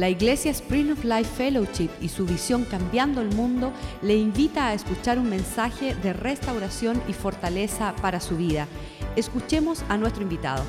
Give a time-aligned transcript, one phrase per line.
[0.00, 4.72] La Iglesia Spring of Life Fellowship y su visión Cambiando el Mundo le invita a
[4.72, 8.66] escuchar un mensaje de restauración y fortaleza para su vida.
[9.14, 10.64] Escuchemos a nuestro invitado.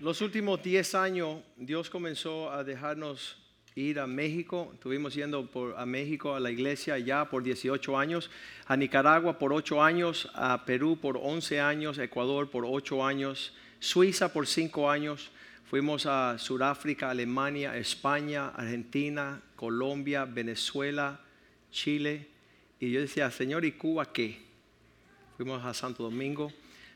[0.00, 3.38] Los últimos 10 años Dios comenzó a dejarnos
[3.74, 4.70] ir a México.
[4.74, 8.30] Estuvimos yendo por, a México a la iglesia ya por 18 años,
[8.66, 14.34] a Nicaragua por 8 años, a Perú por 11 años, Ecuador por 8 años, Suiza
[14.34, 15.30] por 5 años.
[15.70, 21.20] Fuimos a Sudáfrica, Alemania, España, Argentina, Colombia, Venezuela,
[21.70, 22.26] Chile.
[22.80, 24.42] Y yo decía, Señor, ¿y Cuba qué?
[25.36, 26.52] Fuimos a Santo Domingo,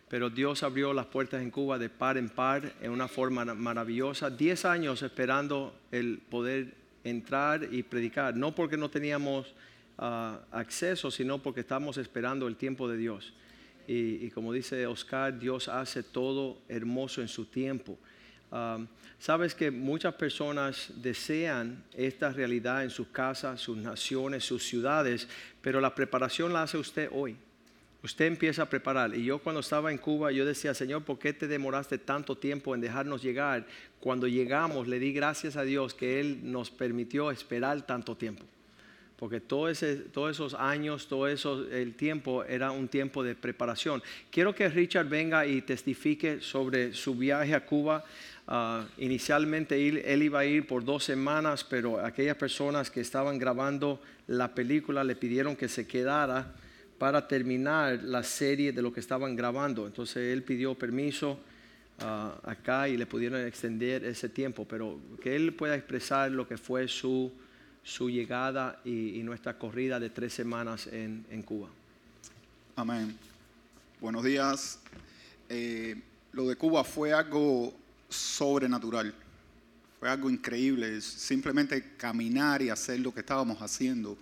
[0.08, 4.28] pero Dios abrió las puertas en Cuba de par en par en una forma maravillosa.
[4.28, 9.54] Diez años esperando el poder entrar y predicar, no porque no teníamos
[9.98, 13.34] ah, acceso, sino porque estábamos esperando el tiempo de Dios.
[13.86, 17.96] Y, y como dice Oscar, Dios hace todo hermoso en su tiempo.
[18.54, 18.86] Um,
[19.18, 25.26] sabes que muchas personas desean esta realidad en sus casas, sus naciones, sus ciudades,
[25.60, 27.36] pero la preparación la hace usted hoy.
[28.04, 29.12] Usted empieza a preparar.
[29.16, 32.76] Y yo cuando estaba en Cuba, yo decía, Señor, ¿por qué te demoraste tanto tiempo
[32.76, 33.66] en dejarnos llegar?
[33.98, 38.44] Cuando llegamos, le di gracias a Dios que Él nos permitió esperar tanto tiempo.
[39.16, 44.02] Porque todo ese, todos esos años, todo eso, el tiempo era un tiempo de preparación.
[44.30, 48.04] Quiero que Richard venga y testifique sobre su viaje a Cuba.
[48.46, 54.02] Ah, inicialmente él, iba a ir por dos semanas, pero aquellas personas que estaban grabando
[54.26, 56.52] la película le pidieron que se quedara
[56.98, 59.86] para terminar la serie de lo que estaban grabando.
[59.86, 61.38] Entonces él pidió permiso
[62.00, 66.58] ah, acá y le pudieron extender ese tiempo, pero que él pueda expresar lo que
[66.58, 67.32] fue su,
[67.82, 71.68] su llegada y, nuestra corrida de tres semanas en, en Cuba.
[72.76, 73.16] Amén.
[74.00, 74.80] Buenos días.
[75.48, 75.96] Eh,
[76.32, 77.72] lo de Cuba fue algo
[78.14, 79.14] sobrenatural.
[79.98, 84.16] Fue algo increíble, simplemente caminar y hacer lo que estábamos haciendo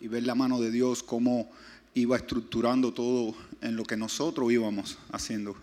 [0.00, 1.50] y ver la mano de Dios cómo
[1.94, 5.56] iba estructurando todo en lo que nosotros íbamos haciendo.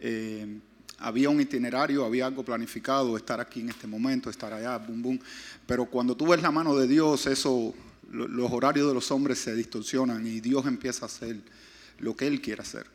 [0.00, 0.58] Eh,
[0.98, 5.20] había un itinerario, había algo planificado, estar aquí en este momento, estar allá, boom, boom.
[5.66, 7.74] Pero cuando tú ves la mano de Dios, eso,
[8.10, 11.40] los horarios de los hombres se distorsionan y Dios empieza a hacer
[11.98, 12.86] lo que Él quiere hacer.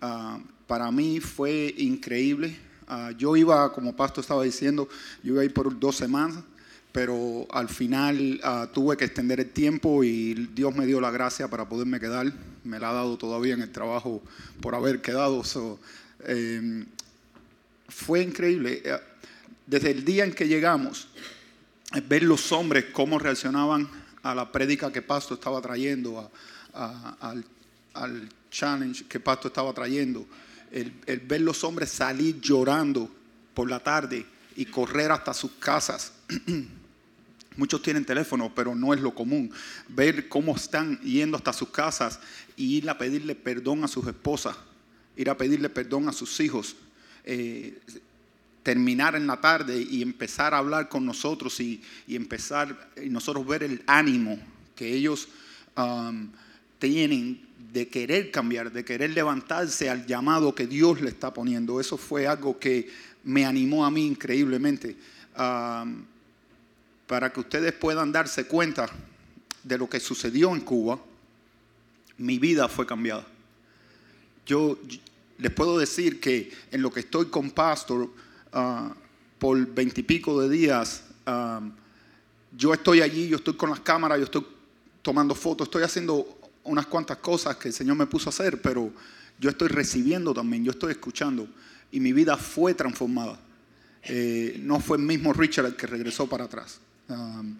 [0.00, 4.88] Ah, para mí fue increíble Ah, yo iba, como Pasto estaba diciendo,
[5.22, 6.42] yo iba a ir por dos semanas,
[6.92, 11.48] pero al final ah, tuve que extender el tiempo y Dios me dio la gracia
[11.48, 12.32] para poderme quedar.
[12.62, 14.22] Me la ha dado todavía en el trabajo
[14.60, 15.42] por haber quedado.
[16.26, 16.86] Em,
[17.88, 18.82] fue increíble.
[18.84, 18.98] Eh,
[19.66, 21.08] desde el día en que llegamos,
[22.06, 23.88] ver los hombres cómo reaccionaban
[24.22, 26.30] a la prédica que Pasto estaba trayendo,
[26.74, 27.44] al,
[27.94, 30.26] al challenge que Pasto estaba trayendo
[30.74, 33.08] el, ver los hombres salir llorando
[33.54, 34.26] por la tarde
[34.56, 36.12] y correr hasta sus casas.
[37.56, 39.52] Muchos tienen teléfono, pero no es lo común.
[39.88, 42.18] Ver cómo están yendo hasta sus casas
[42.56, 44.56] y ir a pedirle perdón a sus esposas,
[45.16, 46.74] ir a pedirle perdón a sus hijos.
[47.24, 47.80] Eh,
[48.64, 53.62] terminar en la tarde y empezar a hablar con nosotros y, empezar y nosotros ver
[53.62, 54.38] el ánimo
[54.74, 55.28] que ellos
[55.76, 56.30] um,
[56.78, 61.80] tienen de querer cambiar, de querer levantarse al llamado que Dios le está poniendo.
[61.80, 62.88] Eso fue algo que
[63.24, 64.96] me animó a mí increíblemente.
[67.06, 68.88] para que ustedes puedan darse cuenta
[69.62, 70.98] de lo que sucedió en Cuba,
[72.18, 73.26] mi vida fue cambiada.
[74.46, 74.78] Yo
[75.38, 78.10] les puedo decir que en lo que estoy con Pastor
[78.52, 78.94] ah,
[79.38, 81.04] por veintipico de días,
[82.56, 84.46] yo estoy allí, yo estoy con las cámaras, yo estoy
[85.02, 86.33] tomando fotos, estoy haciendo
[86.64, 88.92] unas cuantas cosas que el Señor me puso a hacer, pero
[89.38, 91.48] yo estoy recibiendo también, yo estoy escuchando
[91.92, 93.38] y mi vida fue transformada.
[94.02, 96.78] Eh, no fue el mismo Richard el que regresó para atrás.
[97.08, 97.56] Um,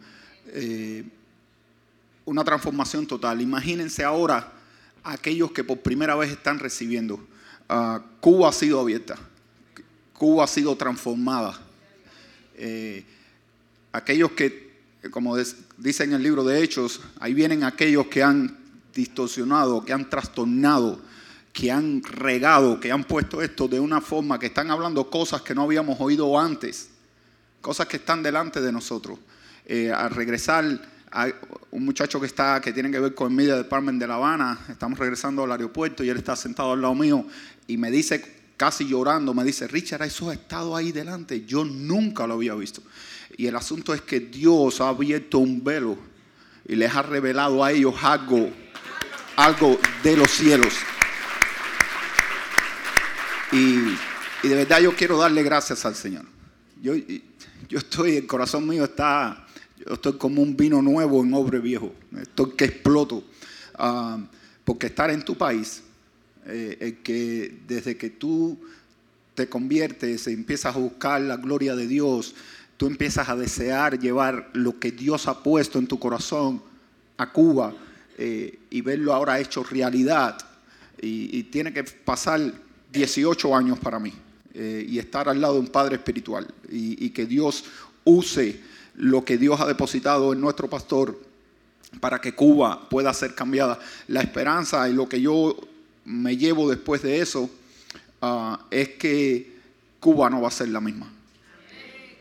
[0.49, 1.05] eh,
[2.25, 3.41] una transformación total.
[3.41, 4.53] Imagínense ahora
[5.03, 7.17] aquellos que por primera vez están recibiendo.
[7.69, 9.17] Uh, Cuba ha sido abierta,
[10.13, 11.59] Cuba ha sido transformada.
[12.57, 13.05] Eh,
[13.93, 14.73] aquellos que,
[15.11, 18.64] como dice en el libro de Hechos, ahí vienen aquellos que han
[18.95, 21.01] distorsionado, que han trastornado,
[21.53, 25.55] que han regado, que han puesto esto de una forma, que están hablando cosas que
[25.55, 26.91] no habíamos oído antes,
[27.61, 29.19] cosas que están delante de nosotros.
[29.65, 30.65] Eh, al regresar,
[31.11, 31.29] a
[31.71, 34.59] un muchacho que está, que tiene que ver con el Media Department de La Habana,
[34.69, 37.25] estamos regresando al aeropuerto y él está sentado al lado mío
[37.69, 42.27] y me dice, casi llorando, me dice, Richard, eso ha estado ahí delante, yo nunca
[42.27, 42.83] lo había visto.
[43.37, 45.97] Y el asunto es que Dios ha abierto un velo
[46.67, 48.51] y les ha revelado a ellos algo
[49.37, 50.75] algo de los cielos.
[53.53, 53.97] Y,
[54.47, 56.25] de verdad yo quiero darle gracias al Señor.
[56.83, 56.95] yo,
[57.69, 59.47] yo estoy, el corazón mío está,
[59.79, 61.95] yo estoy como un vino nuevo en obre viejo.
[62.21, 63.25] Estoy que exploto.
[63.75, 64.19] Ah,
[64.65, 65.83] porque estar en tu país,
[66.47, 68.59] eh, que desde que tú
[69.35, 72.35] te conviertes, empiezas a buscar la gloria de Dios,
[72.77, 76.63] tú empiezas a desear llevar lo que Dios ha puesto en tu corazón
[77.17, 77.75] a Cuba
[78.17, 80.39] eh, y verlo ahora hecho realidad.
[81.01, 82.41] Y, tiene que pasar
[82.93, 84.13] 18 años para mí
[84.55, 87.65] eh, y estar al lado de un padre espiritual y, que Dios
[88.05, 88.61] use
[88.95, 91.21] lo que Dios ha depositado en nuestro pastor
[92.01, 93.79] para que Cuba pueda ser cambiada.
[94.09, 95.57] La esperanza y lo que yo
[96.05, 97.51] me llevo después de eso
[98.23, 99.53] ah, es que
[100.01, 101.11] Cuba no va a ser la misma.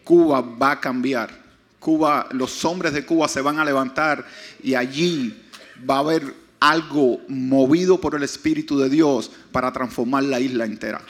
[0.04, 1.44] Cuba va a cambiar.
[1.80, 4.26] Cuba, los hombres de Cuba se van a levantar
[4.62, 5.43] y allí
[5.90, 11.02] va a haber algo movido por el Espíritu de Dios para transformar la isla entera.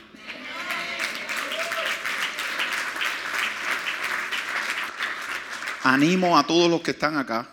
[5.84, 7.50] Animo a todos los que están acá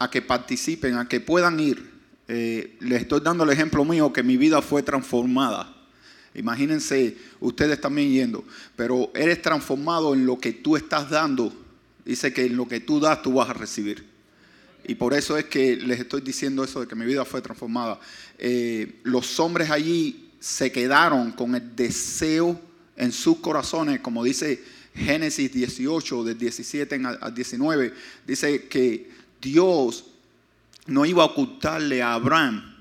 [0.00, 1.90] a que participen, a que puedan ir.
[2.26, 5.76] Eh, les estoy dando el ejemplo mío que mi vida fue transformada.
[6.34, 8.44] Imagínense ustedes también yendo,
[8.76, 11.52] pero eres transformado en lo que tú estás dando.
[12.04, 14.09] Dice que en lo que tú das tú vas a recibir.
[14.84, 18.00] Y por eso es que les estoy diciendo eso de que mi vida fue transformada.
[18.38, 22.60] Eh, los hombres allí se quedaron con el deseo
[22.96, 24.62] en sus corazones, como dice
[24.94, 27.94] Génesis 18, del 17 al 19,
[28.26, 29.10] dice que
[29.40, 30.04] Dios
[30.86, 32.76] no iba a ocultarle a Abraham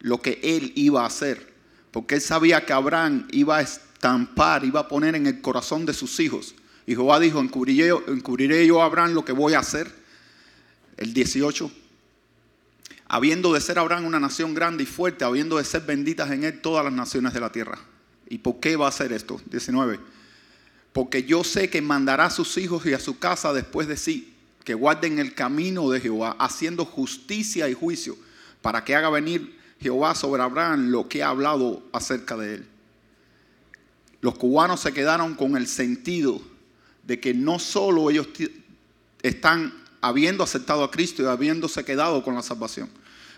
[0.00, 1.54] lo que él iba a hacer,
[1.90, 5.94] porque él sabía que Abraham iba a estampar, iba a poner en el corazón de
[5.94, 6.54] sus hijos.
[6.86, 10.05] Y Jehová dijo, encubriré, encubriré yo a Abraham lo que voy a hacer.
[10.96, 11.70] El 18.
[13.08, 16.60] Habiendo de ser Abraham una nación grande y fuerte, habiendo de ser benditas en él
[16.60, 17.78] todas las naciones de la tierra.
[18.28, 19.40] ¿Y por qué va a hacer esto?
[19.46, 20.00] 19.
[20.92, 24.32] Porque yo sé que mandará a sus hijos y a su casa después de sí
[24.64, 28.16] que guarden el camino de Jehová, haciendo justicia y juicio,
[28.62, 32.68] para que haga venir Jehová sobre Abraham lo que ha hablado acerca de él.
[34.20, 36.42] Los cubanos se quedaron con el sentido
[37.04, 38.26] de que no solo ellos
[39.22, 39.72] están
[40.08, 42.88] habiendo aceptado a Cristo y habiéndose quedado con la salvación,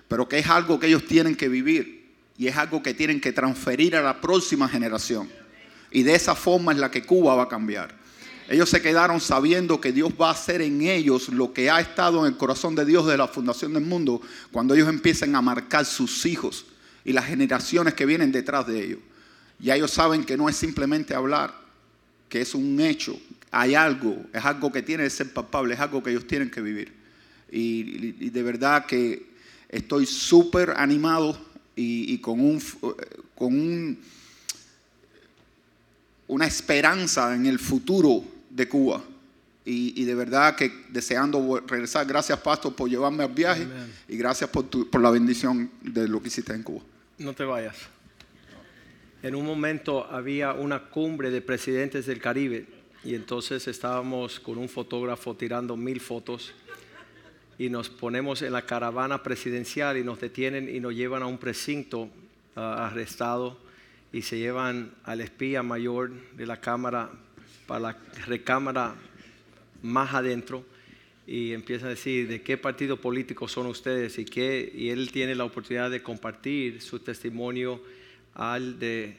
[0.09, 3.32] pero que es algo que ellos tienen que vivir y es algo que tienen que
[3.32, 5.29] transferir a la próxima generación.
[5.91, 7.97] Y de esa forma es la que Cuba va a cambiar.
[8.49, 12.20] Ellos se quedaron sabiendo que Dios va a hacer en ellos lo que ha estado
[12.20, 15.85] en el corazón de Dios desde la fundación del mundo cuando ellos empiecen a marcar
[15.85, 16.64] sus hijos
[17.05, 19.00] y las generaciones que vienen detrás de ellos.
[19.59, 21.55] Ya ellos saben que no es simplemente hablar,
[22.29, 23.19] que es un hecho,
[23.50, 26.61] hay algo, es algo que tiene que ser palpable, es algo que ellos tienen que
[26.61, 26.93] vivir.
[27.50, 29.27] Y, de verdad que
[29.69, 31.39] estoy súper animado
[31.75, 32.62] y, con un,
[33.35, 33.99] con un,
[36.27, 39.03] una esperanza en el futuro de Cuba.
[39.65, 42.06] Y, de verdad que deseando regresar.
[42.06, 43.67] Gracias, Pastor, por llevarme al viaje
[44.09, 46.83] y gracias por, por la bendición de lo que hiciste en Cuba.
[47.19, 47.77] No te vayas.
[49.23, 54.69] En un momento había una cumbre de presidentes del Caribe y entonces estábamos con un
[54.69, 56.53] fotógrafo tirando mil fotos
[57.59, 61.39] y nos ponemos en la caravana presidencial y nos detienen y nos llevan a un
[61.39, 62.09] precinto
[62.56, 63.59] ah, arrestado
[64.12, 67.11] y se llevan al espía mayor de la Cámara
[67.67, 67.97] para la
[68.27, 68.95] recámara
[69.83, 70.64] más adentro
[71.26, 75.35] y empieza a decir de qué partido político son ustedes y, qué, y él tiene
[75.35, 77.83] la oportunidad de compartir su testimonio
[78.35, 79.17] al de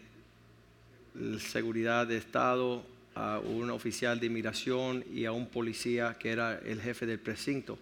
[1.39, 2.83] seguridad de Estado,
[3.19, 7.77] a un oficial de inmigración y a un policía que era el jefe del precinto.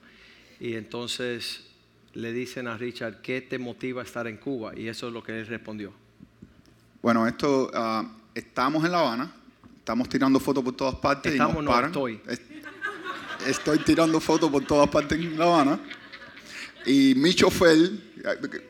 [0.59, 1.65] Y entonces
[2.13, 4.73] le dicen a Richard, ¿qué te motiva a estar en Cuba?
[4.75, 5.93] Y eso es lo que él respondió.
[7.01, 9.31] Bueno, esto, ah, estamos en La Habana,
[9.87, 11.91] Estamos tirando fotos por todas partes y nos paran.
[11.91, 12.19] estoy.
[13.47, 15.79] Estoy tirando fotos por todas partes en La Habana.
[16.85, 17.91] Y mi chofer,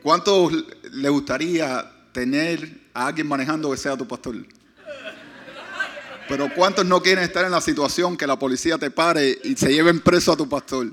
[0.00, 0.48] ¿cuánto
[0.92, 4.36] le gustaría tener a alguien manejando que sea tu pastor?
[6.28, 9.72] Pero ¿cuántos no quieren estar en la situación que la policía te pare y se
[9.72, 10.92] lleven preso a tu pastor?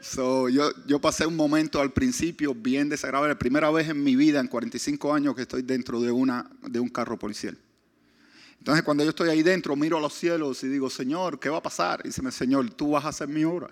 [0.00, 4.38] So, yo, yo pasé un momento al principio bien desagradable, primera vez en mi vida
[4.38, 7.56] en 45 años que estoy dentro de, una, de un carro policial.
[8.58, 11.58] Entonces cuando yo estoy ahí dentro, miro a los cielos y digo, Señor, ¿qué va
[11.58, 12.00] a pasar?
[12.04, 13.68] Y dice, Señor, tú vas a hacer mi obra.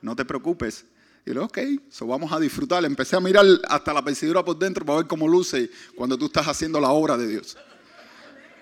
[0.00, 0.84] No te preocupes.
[1.26, 1.58] Y le ok,
[1.90, 2.84] so vamos a disfrutar.
[2.84, 6.46] Empecé a mirar hasta la vestidura por dentro para ver cómo luce cuando tú estás
[6.46, 7.56] haciendo la obra de Dios.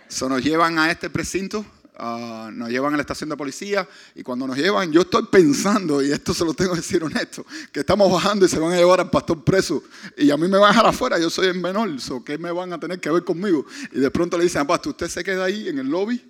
[0.09, 1.65] So nos llevan a este precinto
[2.01, 6.01] Ah, nos llevan a la estación de policía y cuando nos llevan, yo estoy pensando,
[6.01, 8.77] y esto se lo tengo que decir honesto, que estamos bajando y se van a
[8.77, 9.83] llevar al pastor preso
[10.17, 12.53] y a mí me van a dejar afuera, yo soy el menor, so, ¿qué me
[12.53, 13.67] van a tener que ver conmigo?
[13.91, 16.25] Y de pronto le dicen, pastor, usted se queda ahí en el lobby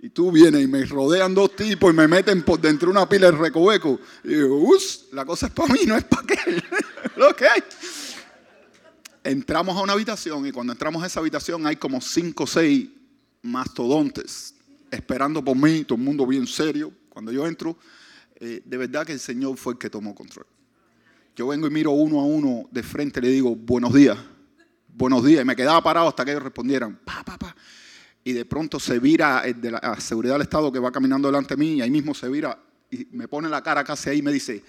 [0.00, 3.08] Y tú vienes y me rodean dos tipos y me meten por dentro de una
[3.08, 4.00] pila de recoveco.
[4.24, 6.64] Y digo, uff, la cosa es para mí, no es para aquel.
[7.16, 7.28] Lo.
[9.22, 12.88] Entramos a una habitación y cuando entramos a esa habitación hay como cinco o seis
[13.42, 14.54] mastodontes
[14.90, 16.92] esperando por mí, todo el mundo bien serio.
[17.08, 17.76] Cuando yo entro,
[18.36, 20.46] eh, de verdad que el Señor fue el que tomó control.
[21.34, 24.18] Yo vengo y miro uno a uno de frente y le digo, buenos días,
[24.88, 25.42] buenos días.
[25.42, 27.56] Y me quedaba parado hasta que ellos respondieran, pa, pa, pa
[28.24, 31.54] y de pronto se vira el de la seguridad del Estado que va caminando delante
[31.54, 32.58] de mí y ahí mismo se vira
[32.90, 34.62] y me pone la cara casi ahí y me dice,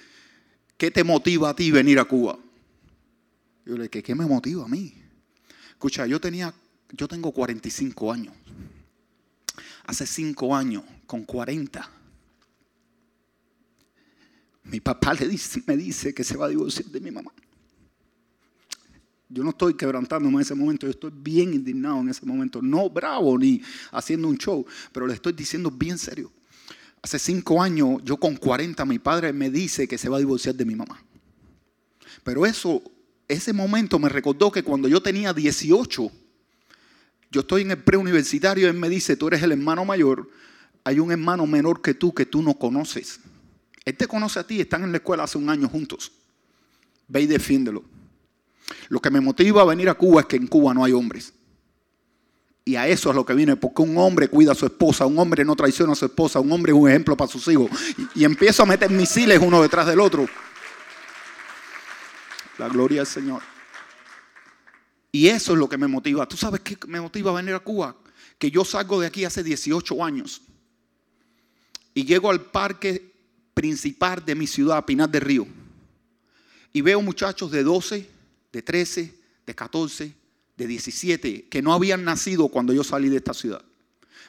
[0.78, 2.40] ¿qué te motiva a ti venir a Cuba?
[3.66, 4.94] Yo le dije, ¿qué me motiva a mí?
[5.70, 6.54] Escucha, yo tenía,
[6.94, 8.34] yo tengo 45 años.
[9.86, 11.90] Hace 5 años, con 40,
[14.64, 17.32] mi papá le dice, me dice que se va a divorciar de mi mamá.
[19.28, 22.62] Yo no estoy quebrantándome en ese momento, yo estoy bien indignado en ese momento.
[22.62, 26.32] No bravo ni haciendo un show, pero le estoy diciendo bien serio.
[27.02, 30.56] Hace cinco años, yo con 40, mi padre me dice que se va a divorciar
[30.56, 31.04] de mi mamá.
[32.24, 32.82] Pero eso,
[33.28, 36.12] ese momento me recordó que cuando yo tenía 18,
[37.34, 40.30] yo estoy en el preuniversitario, él me dice, tú eres el hermano mayor,
[40.84, 43.20] hay un hermano menor que tú que tú no conoces.
[43.84, 46.12] Él te conoce a ti, están en la escuela hace un año juntos.
[47.08, 47.84] Ve y defiéndelo.
[48.88, 51.34] Lo que me motiva a venir a Cuba es que en Cuba no hay hombres.
[52.66, 55.18] Y a eso es lo que viene, porque un hombre cuida a su esposa, un
[55.18, 57.70] hombre no traiciona a su esposa, un hombre es un ejemplo para sus hijos.
[58.16, 60.28] Y, empiezo a meter misiles uno detrás del otro.
[62.60, 63.42] La gloria del Señor.
[65.16, 66.28] Y eso es lo que me motiva.
[66.28, 67.96] ¿Tú sabes qué me motiva a venir a Cuba?
[68.40, 70.42] Que yo salgo de aquí hace 18 años
[71.94, 73.14] y llego al parque
[73.54, 75.48] principal de mi ciudad, Pinar del Río,
[76.74, 78.10] y veo muchachos de 12,
[78.52, 79.14] de 13,
[79.46, 80.14] de 14,
[80.58, 83.64] de 17, que no habían nacido cuando yo salí de esta ciudad.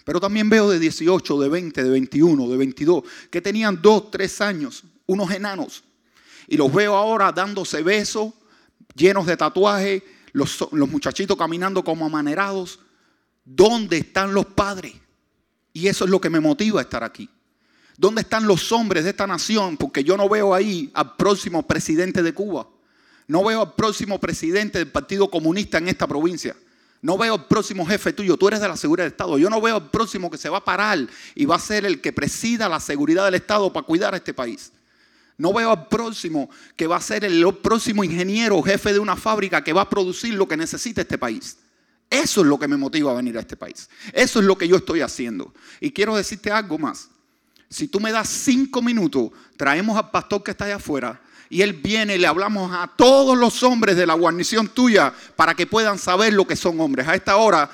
[0.05, 4.41] Pero también veo de 18, de 20, de 21, de 22, que tenían 2, 3
[4.43, 5.83] años, unos enanos.
[6.47, 8.35] Y los veo ahora dándose besos,
[8.95, 10.03] llenos de tatuajes,
[10.35, 12.81] los, los muchachitos caminando como amanerados.
[13.45, 14.93] ¿Dónde están los padres?
[15.73, 17.31] Y eso es lo que me motiva a estar aquí.
[17.97, 19.76] ¿Dónde están los hombres de esta nación?
[19.76, 22.69] Porque yo no veo ahí al próximo presidente de Cuba.
[23.29, 26.57] No veo al próximo presidente del Partido Comunista en esta provincia.
[27.00, 28.37] No veo al próximo jefe tuyo.
[28.37, 29.38] Tú eres de la seguridad del Estado.
[29.38, 30.99] Yo no veo al próximo que se va a parar
[31.35, 34.35] y va a ser el que presida la seguridad del Estado para cuidar a este
[34.35, 34.73] país.
[35.37, 39.17] No veo al próximo que va a ser el próximo ingeniero o jefe de una
[39.17, 41.59] fábrica que va a producir lo que necesita este país.
[42.09, 43.88] Eso es lo que me motiva a venir a este país.
[44.12, 45.53] Eso es lo que yo estoy haciendo.
[45.81, 47.09] Y quiero decirte algo más.
[47.69, 51.73] Si tú me das cinco minutos, traemos al pastor que está allá afuera y él
[51.73, 55.99] viene y le hablamos a todos los hombres de la guarnición tuya para que puedan
[55.99, 57.09] saber lo que son hombres.
[57.09, 57.69] A esta hora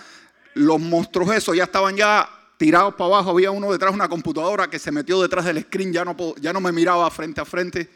[0.55, 2.29] los monstruos esos ya estaban ya
[2.61, 5.95] tirados para abajo, había uno detrás de una computadora que se metió detrás del screen,
[5.95, 7.89] ya no, ya no me miraba frente a frente.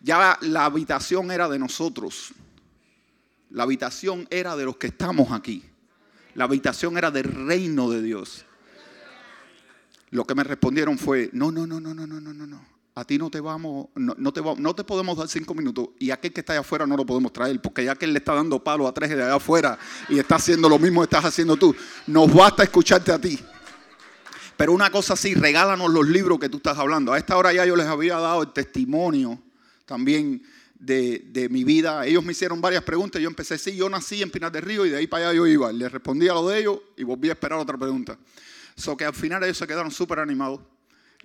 [0.00, 2.32] Ya la habitación era de nosotros.
[3.50, 5.64] La habitación era de los que estamos aquí.
[6.36, 8.44] La habitación era del reino de Dios.
[10.10, 13.18] Lo que me respondieron fue, no, no, no, no, no, no, no, no a ti
[13.18, 16.52] no te vamos, no, te, no te podemos dar cinco minutos y aquel que está
[16.52, 18.94] allá afuera no lo podemos traer, porque ya que él le está dando palo a
[18.94, 19.76] tres de allá afuera
[20.08, 21.74] y está haciendo lo mismo que estás haciendo tú,
[22.06, 23.40] nos basta escucharte a ti.
[24.56, 27.12] Pero una cosa sí, regálanos los libros que tú estás hablando.
[27.12, 29.40] A esta hora ya yo les había dado el testimonio
[29.84, 30.42] también
[30.78, 32.06] de, de mi vida.
[32.06, 33.20] Ellos me hicieron varias preguntas.
[33.20, 35.46] Yo empecé, sí, yo nací en Pinar del Río y de ahí para allá yo
[35.46, 35.72] iba.
[35.72, 38.16] Les respondí a lo de ellos y volví a esperar otra pregunta.
[38.76, 40.60] So que al final ellos se quedaron súper animados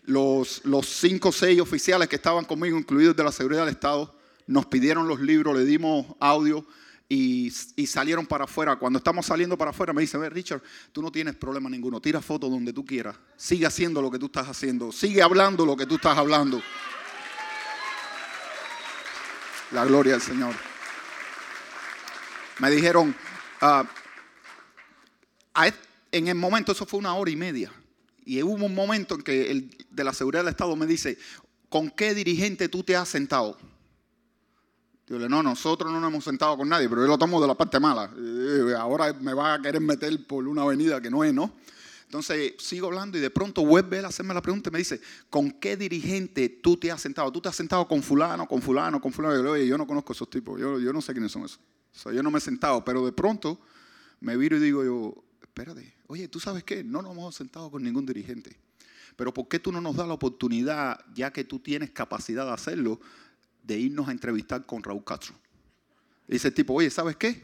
[0.03, 4.15] los, los cinco o seis oficiales que estaban conmigo, incluidos de la seguridad del Estado,
[4.48, 6.65] nos pidieron los libros, le dimos audio
[7.11, 7.49] y,
[7.87, 8.75] salieron para afuera.
[8.75, 10.61] Cuando estamos saliendo para afuera, me dice, Richard,
[10.91, 14.27] tú no tienes problema ninguno, tira fotos donde tú quieras, sigue haciendo lo que tú
[14.27, 16.61] estás haciendo, sigue hablando lo que tú estás hablando.
[19.71, 20.53] La gloria del Señor.
[22.59, 23.15] Me dijeron,
[23.61, 23.85] ah,
[26.11, 27.71] en el momento, eso fue una hora y media.
[28.25, 31.17] Y hubo un momento en que el de la seguridad del Estado me dice,
[31.69, 33.57] ¿con qué dirigente tú te has sentado?
[35.09, 37.47] Yo le no, nosotros no nos hemos sentado con nadie, pero yo lo tomo de
[37.47, 38.11] la parte mala.
[38.15, 41.51] Eh, ahora me va a querer meter por una avenida que no es, ¿no?
[42.03, 45.01] Entonces sigo hablando y de pronto vuelve a hacerme la pregunta y me dice,
[45.31, 47.31] ¿con qué dirigente tú te has sentado?
[47.31, 49.43] ¿Tú te has sentado con fulano, con fulano, con fulano?
[49.43, 51.59] Yo, Oye, yo no conozco esos tipos, yo, yo no sé quiénes son esos.
[52.05, 53.59] yo no me he sentado, pero de pronto
[54.19, 56.83] me viro y digo yo, espérate, oye, ¿tú sabes qué?
[56.83, 58.59] No nos hemos sentado con ningún dirigente.
[59.15, 62.53] Pero ¿por qué tú no nos das la oportunidad, ya que tú tienes capacidad de
[62.53, 62.99] hacerlo,
[63.69, 65.35] de irnos a entrevistar con Raúl Castro?
[66.27, 67.41] dice el tipo, oye, ¿sabes qué?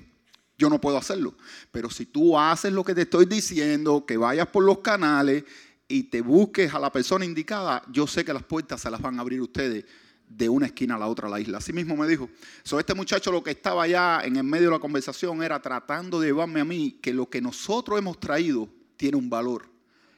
[0.58, 1.36] Yo no puedo hacerlo.
[1.72, 5.44] Pero si tú haces lo que te estoy diciendo, que vayas por los canales
[5.88, 9.18] y te busques a la persona indicada, yo sé que las puertas se las van
[9.18, 9.86] a abrir ustedes
[10.28, 11.58] de una esquina a la otra de la isla.
[11.60, 12.30] Así mismo me dijo.
[12.64, 16.20] So, este muchacho lo que estaba allá en el medio de la conversación era tratando
[16.20, 19.75] de llevarme a mí que lo que nosotros hemos traído tiene un valor.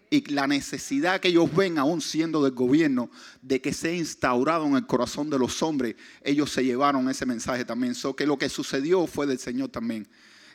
[0.09, 3.09] Y la necesidad que ellos ven, aún siendo del gobierno,
[3.41, 7.65] de que sea instaurado en el corazón de los hombres, ellos se llevaron ese mensaje
[7.65, 7.93] también.
[7.93, 10.07] So, que lo que sucedió fue del Señor también.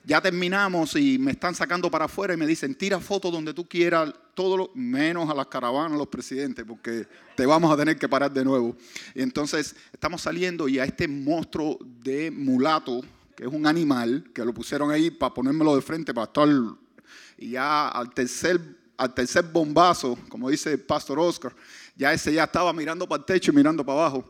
[0.04, 3.68] Ya terminamos y me están sacando para afuera y me dicen, tira fotos donde tú
[3.68, 7.06] quieras, todo lo, menos a las caravanas, los presidentes, porque
[7.36, 8.76] te vamos a tener que parar de nuevo.
[9.14, 13.02] Y entonces estamos saliendo y a este monstruo de mulato,
[13.36, 16.48] que es un animal, que lo pusieron ahí para ponérmelo de frente, para estar...
[17.38, 18.60] Y ya al tercer,
[19.02, 21.52] al tercer bombazo, como dice el pastor Oscar,
[21.96, 24.28] ya ese ya estaba mirando para el techo y mirando para abajo.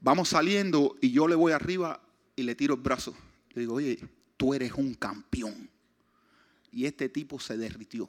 [0.00, 2.00] Vamos saliendo y yo le voy arriba
[2.36, 3.16] y le tiro el brazo.
[3.50, 3.98] Le digo, oye,
[4.36, 5.68] tú eres un campeón.
[6.70, 8.08] Y este tipo se derritió.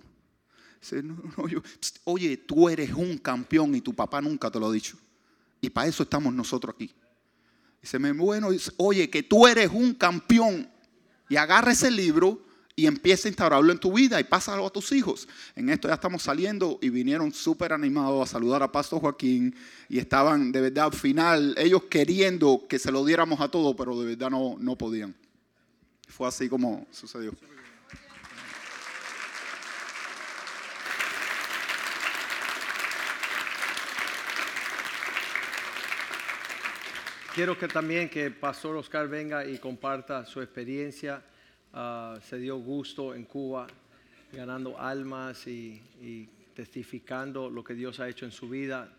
[2.04, 4.98] Oye, tú eres un campeón y tu papá nunca te lo ha dicho.
[5.60, 6.94] Y para eso estamos nosotros aquí.
[7.82, 10.70] Dice, bueno, oye, que tú eres un campeón.
[11.28, 12.46] Y agarra ese libro
[12.80, 15.28] y empieza a instaurarlo en tu vida y pásalo a tus hijos.
[15.56, 19.56] En esto ya estamos saliendo y vinieron súper animados a saludar a Pastor Joaquín
[19.90, 24.00] y estaban de verdad al final, ellos queriendo que se lo diéramos a todos, pero
[24.00, 25.16] de verdad no, no podían.
[26.08, 27.34] Fue así como sucedió.
[37.34, 41.24] Quiero que también que Pastor Oscar venga y comparta su experiencia.
[41.74, 43.68] Ah, se dio gusto en Cuba,
[44.32, 45.82] ganando almas y,
[46.54, 48.92] testificando lo que Dios ha hecho en su vida.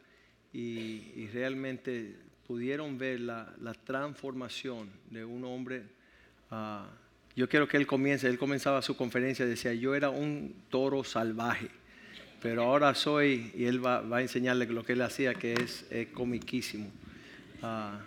[0.52, 5.82] Y, realmente pudieron ver la, transformación de un hombre.
[6.50, 6.84] Uh,
[7.36, 11.68] yo quiero que él comience, él comenzaba su conferencia, decía, yo era un toro salvaje,
[12.40, 15.84] pero ahora soy, y él va, a enseñarle lo que él hacía, que es,
[16.14, 16.90] comiquísimo.
[17.62, 18.00] Ah,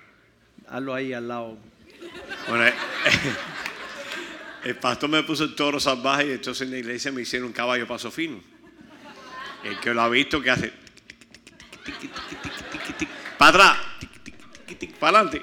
[0.68, 1.58] hazlo ahí al lado.
[2.48, 2.74] Bueno, eh,
[4.64, 7.54] el pastor me puso el toro salvaje y entonces en la iglesia me hicieron un
[7.54, 8.42] caballo paso fino.
[9.64, 10.74] El que lo ha visto que hace
[13.38, 13.78] para atrás,
[15.00, 15.42] para adelante.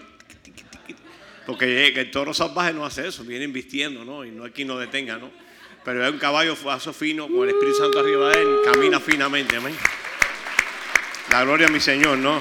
[1.47, 4.25] Porque el toro salvaje no hace eso, viene vistiendo, ¿no?
[4.25, 5.31] Y no hay quien lo detenga, ¿no?
[5.85, 9.57] Pero es un caballo paso fino, con el Espíritu Santo arriba de él, camina finamente,
[9.57, 9.75] amén.
[11.31, 12.39] La gloria a mi Señor, ¿no?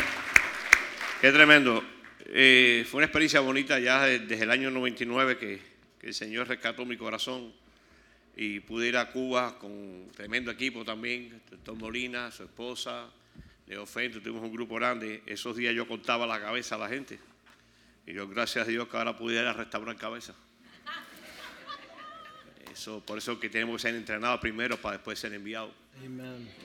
[1.22, 1.84] Qué tremendo.
[2.26, 5.62] Eh, fue una experiencia bonita ya desde el año 99 que,
[6.00, 7.54] que, el Señor rescató mi corazón
[8.36, 13.10] y pude ir a Cuba con tremendo equipo también, Tom Molina, su esposa,
[13.68, 15.24] Leo Fento, tuvimos un grupo grande.
[15.26, 17.20] Esos días yo contaba la cabeza a la gente.
[18.06, 20.34] Y yo, gracias a Dios, que ahora pudiera restaurar cabeza.
[22.72, 25.74] Eso, por eso que tenemos que ser entrenados primero para después ser enviados.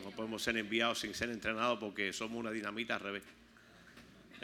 [0.04, 3.22] No podemos ser enviados sin ser entrenados porque somos una dinamita al revés.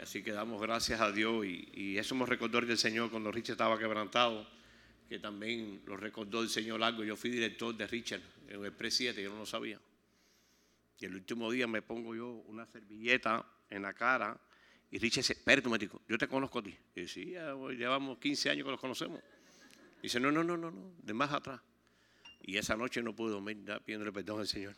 [0.01, 3.77] Así que damos gracias a Dios y, eso me recordó del Señor cuando Richard estaba
[3.77, 4.47] quebrantado,
[5.09, 7.03] que también lo recordó el Señor algo.
[7.03, 9.81] Yo fui director de Richard en el pre 7, yo no lo sabía.
[10.99, 14.39] Y el último día me pongo yo una servilleta en la cara
[14.91, 16.77] y Richard dice, espérate un momentico, yo te conozco a ti.
[16.95, 17.25] Y dice, sí,
[17.75, 19.19] llevamos 15 años que los conocemos.
[20.01, 21.59] Dice, no, no, no, no, no, de más atrás.
[22.41, 24.75] Y esa noche no pude dormir pidiéndole perdón al Señor.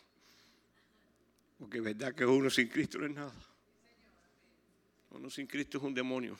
[1.59, 3.33] Porque es verdad que uno sin Cristo no es nada.
[5.11, 6.37] Uno sin Cristo es un demonio.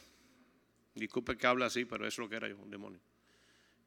[0.96, 3.00] Disculpe que hable así, pero eso es lo que era yo, un demonio.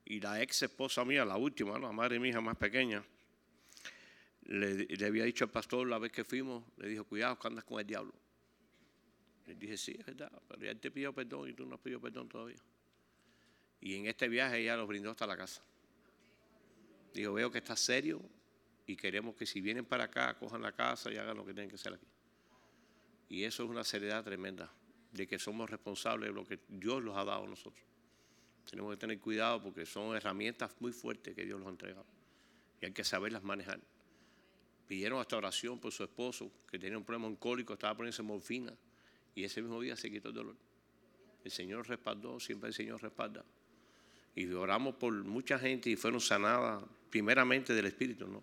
[0.04, 3.02] Y la ex esposa mía, la última, la madre de mi hija más pequeña,
[4.42, 7.80] le, había dicho al pastor la vez que fuimos, le dijo, cuidado que andas con
[7.80, 8.12] el diablo.
[9.46, 12.00] Le dije, sí, es verdad, pero él te pidió perdón y tú no has pedido
[12.00, 12.58] perdón todavía.
[13.80, 15.62] Y en este viaje ella los brindó hasta la casa.
[17.12, 18.20] Dijo, veo que está serio
[18.86, 21.68] y queremos que si vienen para acá, cojan la casa y hagan lo que tienen
[21.68, 22.06] que hacer aquí.
[23.28, 24.72] Y eso es una seriedad tremenda,
[25.12, 27.84] de que somos responsables de lo que Dios los ha dado a nosotros.
[28.68, 32.06] Tenemos que tener cuidado porque son herramientas muy fuertes que Dios nos ha entregado.
[32.80, 33.80] Y hay que saberlas manejar.
[34.86, 38.74] Pidieron hasta oración por su esposo, que tenía un problema oncólico, estaba poniéndose morfina.
[39.34, 40.56] Y ese mismo día se quitó el dolor.
[41.44, 43.44] El Señor respaldó, siempre el Señor respalda.
[44.34, 48.42] Y oramos por mucha gente y fueron sanadas primeramente del Espíritu, ¿no?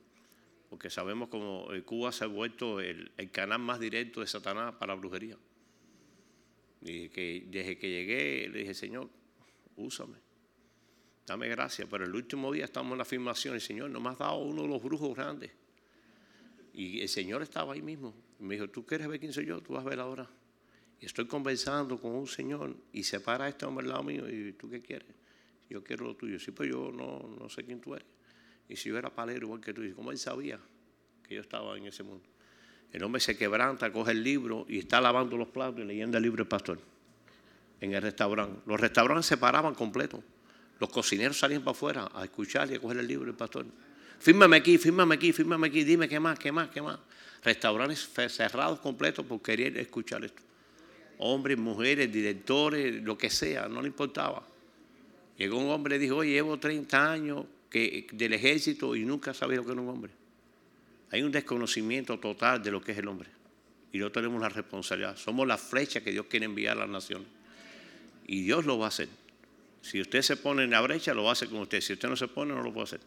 [0.70, 5.00] Porque sabemos como Cuba se ha vuelto el, canal más directo de Satanás para la
[5.00, 5.38] brujería.
[6.82, 9.10] Y que desde que llegué le dije, Señor,
[9.78, 10.18] úsame.
[11.26, 11.88] Dame gracias.
[11.90, 13.56] Pero el último día estamos en la afirmación.
[13.56, 15.52] El Señor no me has dado uno de los brujos grandes.
[16.74, 18.14] Y el Señor estaba ahí mismo.
[18.40, 19.62] Me dijo, ¿tú quieres ver quién soy yo?
[19.62, 20.30] Tú vas a ver ahora
[21.02, 24.54] y estoy conversando con un señor y se para este hombre al lado mío y
[24.54, 25.10] tú qué quieres?
[25.68, 26.40] Yo quiero lo tuyo.
[26.40, 28.08] Sí, pues yo no, no sé quién tú eres.
[28.70, 30.60] Y si yo era palero igual que tú, ¿cómo él sabía
[31.28, 32.24] que yo estaba en ese mundo?
[32.92, 36.24] El hombre se quebranta, coge el libro y está lavando los platos y leyendo el
[36.24, 36.80] libro del pastor
[37.82, 38.62] en el restaurante.
[38.66, 40.24] Los restaurantes se paraban completo.
[40.80, 43.66] Los cocineros salían para afuera a escuchar y a coger el libro del pastor.
[44.20, 47.00] Fírmame aquí, fírmame aquí, fírmame aquí, dime qué más, qué más, qué más.
[47.44, 50.44] Restaurantes cerrados completos por querer escuchar esto.
[51.18, 54.44] Hombres, mujeres, directores, lo que sea, no le importaba.
[55.38, 59.66] Llegó un hombre y dijo, oye, llevo 30 años del ejército y nunca sabía lo
[59.66, 60.12] que era un hombre.
[61.12, 63.30] Hay un desconocimiento total de lo que es el hombre.
[63.92, 65.18] Y no tenemos la responsabilidad.
[65.18, 67.26] Somos la flecha que Dios quiere enviar a la nación.
[68.28, 69.10] Y Dios lo va a hacer.
[69.82, 71.82] Si usted se pone en la brecha, lo va a hacer con usted.
[71.82, 73.00] Si usted no se pone, no lo puede hacer.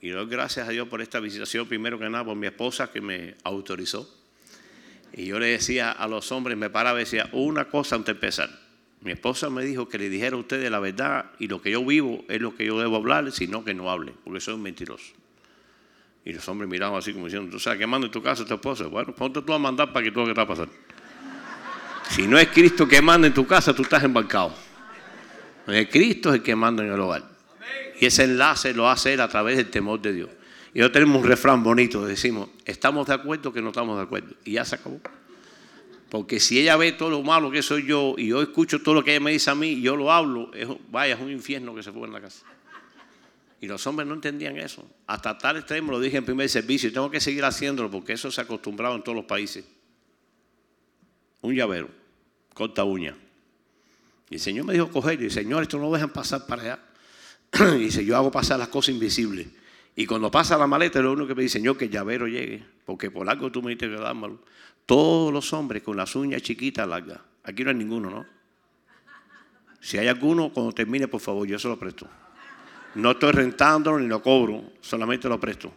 [0.00, 3.00] Y doy gracias a Dios por esta visitación, primero que nada, por mi esposa que
[3.00, 4.08] me autorizó.
[5.12, 8.12] Y yo le decía a los hombres, me paraba y decía, una cosa antes de
[8.12, 8.50] empezar.
[9.00, 11.84] Mi esposa me dijo que le dijera a ustedes la verdad y lo que yo
[11.84, 15.12] vivo es lo que yo debo hablar, sino que no hable, porque soy un mentiroso.
[16.24, 18.54] Y los hombres miraban así como diciendo, ¿tú sabes qué manda en tu casa tu
[18.54, 18.86] esposa?
[18.86, 20.72] Bueno, ponte tú a mandar para que tú lo que está pasando.
[22.10, 24.54] Si no es Cristo que manda en tu casa, tú estás embarcado.
[25.90, 27.24] Cristo es el que manda en el hogar.
[28.00, 30.30] Y ese enlace lo hace él a través del temor de Dios.
[30.74, 34.34] Y hoy tenemos un refrán bonito, decimos, estamos de acuerdo que no estamos de acuerdo.
[34.44, 35.00] Y ya se acabó.
[36.10, 39.04] Porque si ella ve todo lo malo que soy yo y yo escucho todo lo
[39.04, 40.50] que ella me dice a mí y yo lo hablo,
[40.90, 42.44] vaya, es un infierno que se fue en la casa.
[43.60, 44.84] Y los hombres no entendían eso.
[45.06, 48.30] Hasta tal extremo lo dije en primer servicio y tengo que seguir haciéndolo porque eso
[48.30, 49.64] se ha acostumbrado en todos los países.
[51.42, 51.88] Un llavero,
[52.54, 53.14] corta uña.
[54.30, 56.78] Y el Señor me dijo coger, y Señor, esto no lo dejan pasar para allá.
[57.76, 59.48] y dice, yo hago pasar las cosas invisibles.
[59.94, 62.64] Y cuando pasa la maleta, lo único que me dice, Señor, que el llavero llegue,
[62.86, 64.40] porque por algo tú me dices que dármelo.
[64.86, 67.20] Todos los hombres con las uñas chiquitas largas.
[67.44, 68.26] Aquí no hay ninguno, ¿no?
[69.80, 72.08] Si hay alguno, cuando termine, por favor, yo se lo presto.
[72.94, 75.72] No estoy rentándolo ni lo cobro, solamente lo presto.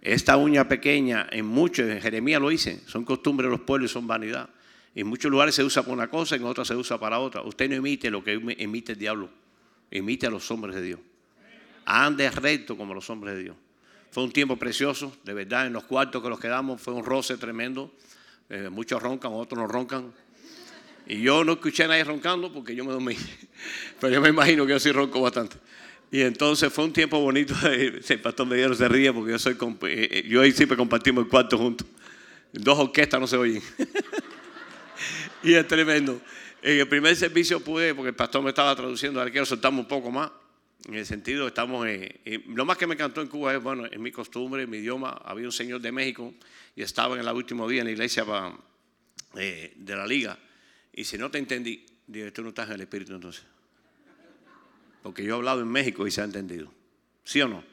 [0.00, 3.92] Esta uña pequeña, en muchos, en Jeremías lo hice, son costumbres de los pueblos y
[3.92, 4.48] son vanidad.
[4.96, 7.42] En muchos lugares se usa para una cosa, en otros se usa para otra.
[7.42, 9.28] Usted no emite lo que emite el diablo,
[9.90, 11.00] emite a los hombres de Dios.
[11.84, 13.56] Ande recto como los hombres de Dios.
[14.10, 17.36] Fue un tiempo precioso, de verdad, en los cuartos que nos quedamos fue un roce
[17.36, 17.92] tremendo.
[18.48, 20.14] Eh, muchos roncan, otros no roncan.
[21.06, 23.16] Y yo no escuché a nadie roncando porque yo me dormí.
[24.00, 25.56] Pero yo me imagino que yo sí ronco bastante.
[26.10, 27.54] Y entonces fue un tiempo bonito.
[27.68, 31.30] El pastor Medero se ríe porque yo soy eh, eh, yo ahí siempre compartimos el
[31.30, 31.86] cuarto juntos.
[32.50, 33.62] Dos orquestas no se oyen.
[35.42, 36.20] y es tremendo.
[36.62, 39.88] En el primer servicio pude, porque el pastor me estaba traduciendo, ahora quiero soltarme un
[39.88, 40.30] poco más.
[40.86, 41.86] En el sentido, estamos.
[42.46, 45.10] lo más que me encantó en Cuba es, bueno, en mi costumbre, en mi idioma.
[45.24, 46.32] Había un señor de México
[46.76, 48.24] y estaba en el último día en la iglesia
[49.36, 50.38] eh, de la liga.
[50.92, 53.44] Y si no te entendí, digo, tú no estás en el espíritu entonces.
[55.02, 56.72] Porque yo he hablado en México y se ha entendido.
[57.24, 57.64] ¿Sí o no?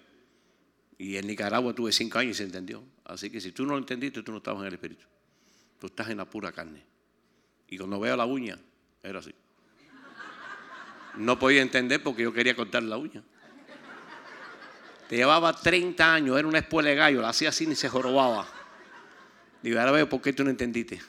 [0.97, 2.83] Y en Nicaragua tuve cinco años y se entendió.
[3.05, 5.05] Así que si tú no lo entendiste, tú no estabas en el espíritu.
[5.79, 6.92] Tú estás en la pura carne.
[7.73, 8.55] Y cuando veo la uña,
[9.01, 9.33] era así.
[11.15, 13.23] No podía entender porque yo quería cortar la uña.
[15.09, 18.47] Te llevaba 30 años, era una espuela de gallo, la hacía así y se jorobaba.
[19.63, 21.01] Digo, ahora veo por qué tú no entendiste.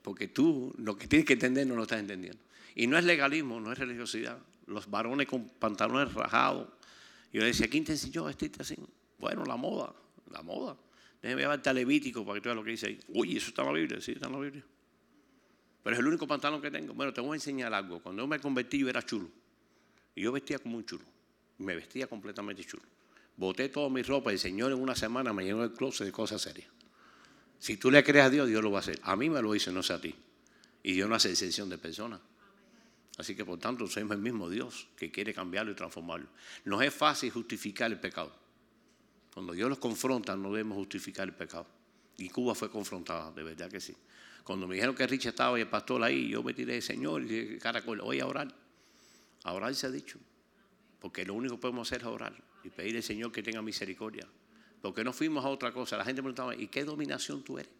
[0.00, 2.40] Porque tú lo que tienes que entender no lo estás entendiendo.
[2.74, 4.38] Y no es legalismo, no es religiosidad.
[4.68, 6.66] Los varones con pantalones rajados.
[7.30, 8.74] Yo le decía, ¿quién te enseñó a vestirte así?
[9.18, 9.92] Bueno, la moda,
[10.30, 10.78] la moda.
[11.20, 12.98] Déjeme llevarte a Levítico para que tú veas lo que dice ahí.
[13.08, 14.64] Uy, eso está en la Biblia, sí, está en la Biblia.
[15.82, 16.94] Pero es el único pantalón que tengo.
[16.94, 18.00] Bueno, te voy a enseñar algo.
[18.00, 19.28] Cuando yo me convertí, yo era chulo.
[20.14, 21.04] Y yo vestía como un chulo.
[21.58, 22.82] Me vestía completamente chulo.
[23.36, 26.12] Boté toda mi ropa y el Señor en una semana me llenó el closet de
[26.12, 26.68] cosas serias.
[27.58, 28.98] Si tú le crees a Dios, Dios lo va a hacer.
[29.02, 30.14] A mí me lo hizo, no sé a ti.
[30.82, 32.20] Y Dios no hace excepción de personas.
[33.18, 36.28] Así que por tanto, somos el mismo Dios que quiere cambiarlo y transformarlo.
[36.64, 38.34] No es fácil justificar el pecado.
[39.32, 41.66] Cuando Dios los confronta, no debemos justificar el pecado.
[42.16, 43.94] Y Cuba fue confrontada, de verdad que sí.
[44.44, 47.58] Cuando me dijeron que Richard estaba y el pastor ahí, yo me tiré, Señor, y
[47.58, 48.52] caracol, voy a orar.
[49.44, 50.18] A orar se ha dicho.
[50.98, 54.26] Porque lo único que podemos hacer es orar y pedir al Señor que tenga misericordia.
[54.82, 55.96] Porque no fuimos a otra cosa.
[55.96, 57.72] La gente me preguntaba, ¿y qué dominación tú eres?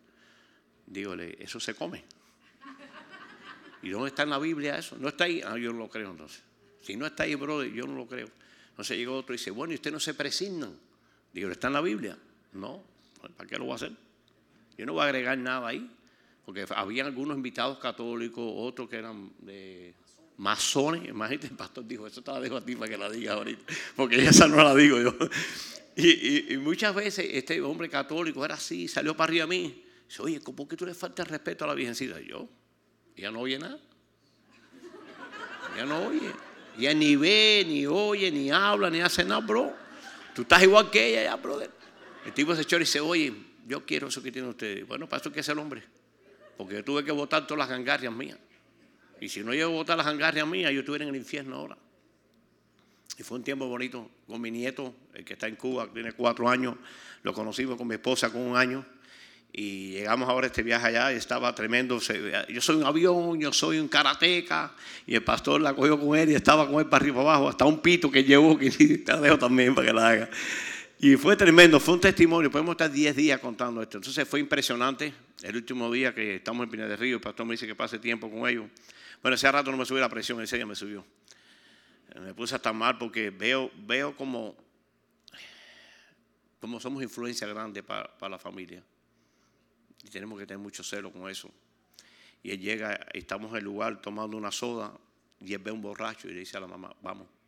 [0.87, 2.05] Dígole, eso se come.
[3.83, 4.96] ¿Y dónde está en la Biblia eso?
[4.99, 5.40] ¿No está ahí?
[5.44, 6.42] Ah, yo no lo creo entonces.
[6.83, 8.29] Si no está ahí, brother, yo no lo creo.
[8.70, 10.75] Entonces llegó otro y dice, bueno, ¿y usted no se presignan?
[11.33, 12.18] Digo, ¿está en la Biblia?
[12.53, 12.83] No,
[13.37, 13.92] ¿para qué lo voy a hacer?
[14.77, 15.90] Yo no voy a agregar nada ahí.
[16.44, 19.94] Porque había algunos invitados católicos, otros que eran de
[20.40, 21.07] masones.
[21.09, 23.64] Imagínate, el pastor dijo, eso te la dejo a ti para que la diga ahorita,
[23.94, 25.14] porque esa no la digo yo.
[25.96, 29.85] Y, muchas veces este hombre católico era así, salió para arriba a mí.
[30.09, 32.20] Dice, oye, ¿por qué tú le faltas respeto a la Virgencita?
[32.20, 32.48] yo,
[33.16, 33.79] ella no oye nada.
[35.74, 36.33] Ella no oye.
[36.79, 39.74] Ella ni ve, ni oye, ni habla, ni hace nada, bro.
[40.35, 41.70] Tú estás igual que ella ya, brother.
[42.24, 43.35] El tipo se echó y dice, oye,
[43.66, 44.87] yo quiero eso que tienen ustedes.
[44.87, 45.83] Bueno, para eso que es el hombre.
[46.61, 48.37] Porque yo tuve que votar todas las gangarrias mías.
[49.18, 51.79] Y si no llego a votar las gangarrias mías, yo estuviera en el infierno ahora.
[53.16, 56.51] Y fue un tiempo bonito con mi nieto, el que está en Cuba, tiene cuatro
[56.51, 56.75] años.
[57.23, 58.85] Lo conocimos con mi esposa con un año.
[59.55, 61.99] Y llegamos ahora a este viaje allá y estaba tremendo.
[62.51, 64.75] Yo soy un avión, yo soy un karateca.
[65.07, 67.49] Y el pastor la cogió con él y estaba con él para arriba abajo.
[67.49, 70.31] Hasta un pito que llevó, que te dejo también para que la haga.
[71.03, 72.51] Y fue tremendo, fue un testimonio.
[72.51, 73.97] Podemos estar 10 días contando esto.
[73.97, 75.15] Entonces fue impresionante.
[75.41, 77.99] El último día que estamos en Pina de Río, el pastor me dice que pase
[77.99, 78.67] tiempo con ellos.
[79.23, 81.03] Bueno, ese rato no me subió la presión, ese día me subió.
[82.21, 84.55] Me puse hasta mal porque veo, veo como,
[86.61, 88.85] como somos influencia grande para, para la familia.
[90.05, 91.51] Y tenemos que tener mucho celo con eso.
[92.43, 94.93] Y él llega, estamos en el lugar tomando una soda
[95.41, 97.39] y él ve un borracho y le dice a la mamá, vamos.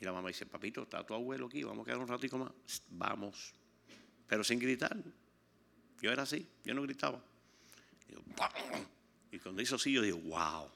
[0.00, 2.52] Y la mamá dice, papito, está tu abuelo aquí, vamos a quedar un ratico más.
[2.90, 3.54] Vamos.
[4.26, 4.96] Pero sin gritar.
[6.00, 7.22] Yo era así, yo no gritaba.
[9.30, 10.70] Y, cuando hizo así, yo digo, wow,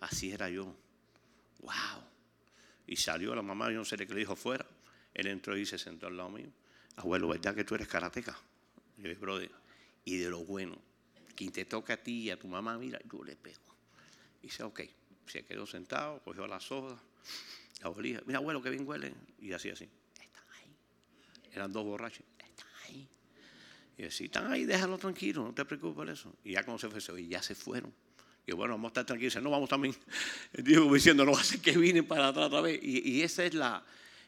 [0.00, 0.74] así era yo.
[1.60, 2.02] Wow.
[2.86, 4.66] Y salió la mamá, yo no sé qué le dijo fuera.
[5.12, 6.48] Él entró y se sentó al lado mío.
[6.96, 8.36] Abuelo, ¿verdad que tú eres karateca?
[8.96, 9.50] Yo, brother,
[10.04, 10.78] y de lo bueno,
[11.34, 13.60] quien te toca a ti y a tu mamá, mira, yo le pego.
[14.42, 14.80] Y dice, ok,
[15.26, 16.98] se quedó sentado, cogió la soda,
[17.82, 19.12] la olía, mira, abuelo, que bien huele.
[19.40, 20.74] Y así, así, están ahí.
[21.52, 23.08] Eran dos borrachos, están ahí.
[23.98, 26.34] Y si están ahí, déjalo tranquilo, no te preocupes por eso.
[26.44, 27.92] Y ya cuando se fue, y ya se fueron.
[28.46, 29.34] Y bueno, vamos a estar tranquilos.
[29.34, 29.94] Dice, no, vamos también.
[30.52, 32.78] Dios diciendo, no va a ser que vienen para atrás otra vez.
[32.82, 33.84] Y, y ese es la,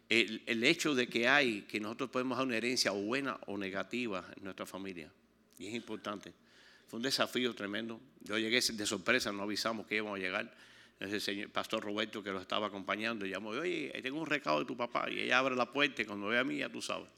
[0.08, 3.56] el, el, hecho de que hay, que nosotros podemos dar una herencia o buena o
[3.56, 5.10] negativa en nuestra familia.
[5.58, 6.32] Y es importante.
[6.88, 8.00] Fue un desafío tremendo.
[8.22, 10.52] Yo llegué de sorpresa, no avisamos que íbamos a llegar.
[11.00, 14.76] Ese señor, pastor Roberto que lo estaba acompañando, llamó, oye, tengo un recado de tu
[14.76, 15.08] papá.
[15.10, 17.08] Y ella abre la puerta y cuando ve a mí, ya tú sabes.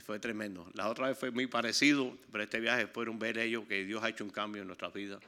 [0.00, 0.70] Fue tremendo.
[0.74, 4.02] La otra vez fue muy parecido, pero este viaje fue un ver ellos que Dios
[4.02, 5.20] ha hecho un cambio en nuestras vidas.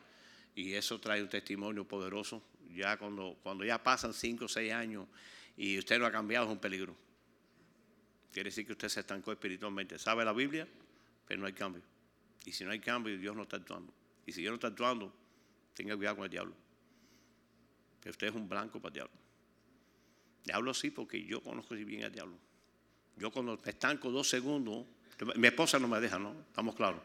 [0.54, 2.42] Y eso trae un testimonio poderoso.
[2.74, 5.06] Ya cuando, cuando ya pasan cinco o seis años
[5.56, 6.96] y usted no ha cambiado, es un peligro.
[8.32, 9.98] Quiere decir que usted se estancó espiritualmente.
[9.98, 10.66] Sabe la Biblia,
[11.26, 11.82] pero no hay cambio.
[12.44, 13.92] Y si no hay cambio, Dios no está actuando.
[14.26, 15.12] Y si Dios no está actuando,
[15.74, 16.63] tenga cuidado con el diablo.
[18.04, 19.14] Que usted es un blanco para el diablo.
[20.44, 22.36] Diablo sí, porque yo conozco bien al diablo.
[23.16, 24.86] Yo cuando me estanco dos segundos,
[25.36, 26.36] mi esposa no me deja, ¿no?
[26.48, 27.00] Estamos claros.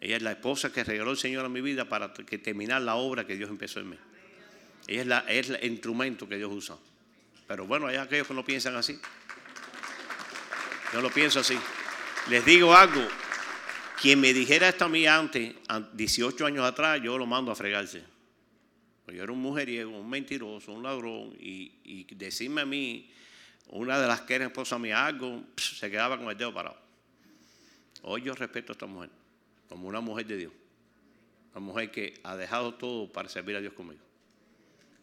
[0.00, 2.94] Ella es la esposa que regaló el Señor a mi vida para que terminar la
[2.94, 3.98] obra que Dios empezó en mí.
[4.86, 6.76] Ella es, es el instrumento que Dios usa.
[7.46, 8.98] Pero bueno, hay aquellos que no piensan así.
[10.92, 11.58] Yo lo pienso así.
[12.28, 13.06] Les digo algo.
[14.00, 15.54] Quien me dijera esto a mí antes,
[15.92, 18.11] 18 años atrás, yo lo mando a fregarse.
[19.04, 21.34] Pues yo era un mujeriego, un mentiroso, un ladrón.
[21.38, 23.10] Y, y decirme a mí,
[23.68, 26.78] una de las que era esposa mía, algo, se quedaba con el dedo parado.
[28.02, 29.10] Hoy yo respeto a esta mujer
[29.68, 30.52] como una mujer de Dios.
[31.52, 34.02] Una mujer que ha dejado todo para servir a Dios conmigo.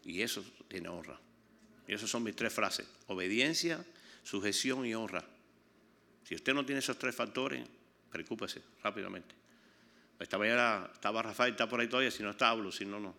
[0.05, 1.19] Y eso tiene honra.
[1.87, 2.87] Y esas son mis tres frases.
[3.07, 3.83] Obediencia,
[4.23, 5.25] sujeción y honra.
[6.23, 7.67] Si usted no tiene esos tres factores,
[8.11, 9.33] preocúpese rápidamente.
[10.19, 13.15] Esta mañana estaba Rafael, está por ahí todavía, si no está hablo, si no, no.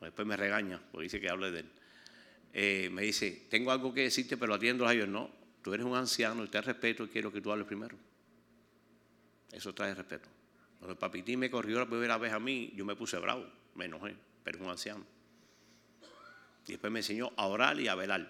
[0.00, 1.70] Después me regaña, porque dice que hable de él.
[2.52, 5.08] Eh, me dice, tengo algo que decirte, pero atiendo a ellos.
[5.08, 5.30] No,
[5.62, 7.96] tú eres un anciano y te respeto y quiero que tú hables primero.
[9.52, 10.28] Eso trae respeto.
[10.78, 13.86] Cuando el papitín me corrió la primera vez a mí, yo me puse bravo, me
[13.86, 15.04] enojé, pero es un anciano.
[16.66, 18.28] Y después me enseñó a orar y a velar.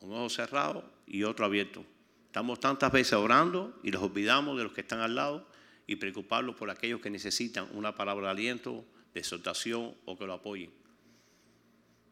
[0.00, 1.84] Un ojo cerrado y otro abierto.
[2.26, 5.46] Estamos tantas veces orando y los olvidamos de los que están al lado
[5.88, 10.34] y preocuparlos por aquellos que necesitan una palabra de aliento, de exhortación o que lo
[10.34, 10.70] apoyen.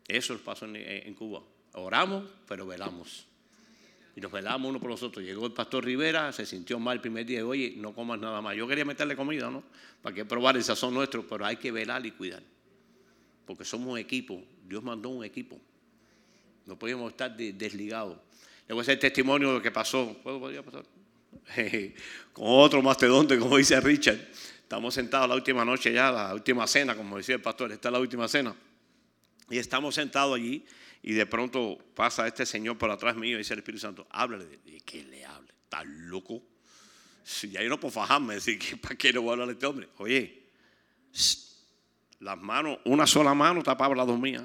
[0.08, 1.42] Eso es pasó en, en Cuba.
[1.74, 3.26] Oramos, pero velamos.
[4.16, 5.24] Y nos velamos uno por los otros.
[5.24, 8.40] Llegó el pastor Rivera, se sintió mal el primer día y oye, no comas nada
[8.40, 8.56] más.
[8.56, 9.62] Yo quería meterle comida, ¿no?
[10.02, 12.42] Para que probar el sazón nuestro, pero hay que velar y cuidar
[13.46, 14.42] porque somos un equipo.
[14.68, 15.58] Dios mandó un equipo.
[16.66, 18.18] No podíamos estar desligados.
[18.66, 20.18] Le voy a hacer testimonio de lo que pasó.
[20.22, 20.84] ¿Puedo, podría pasar?
[22.32, 24.18] Con otro mastodonte, como dice Richard.
[24.66, 27.92] Estamos sentados la última noche ya, la última cena, como decía el pastor, esta es
[27.92, 28.54] la última cena.
[29.48, 30.66] Y estamos sentados allí
[31.02, 34.58] y de pronto pasa este señor por atrás mío y dice el Espíritu Santo, háblale.
[34.64, 35.52] ¿Y qué le hable?
[35.62, 36.42] ¿Está loco?
[37.22, 39.66] Si ya yo no puedo fajarme, decir, ¿para qué le voy a hablar a este
[39.66, 39.88] hombre?
[39.98, 40.42] Oye,
[42.20, 44.42] las manos, una sola mano tapaba las dos mías.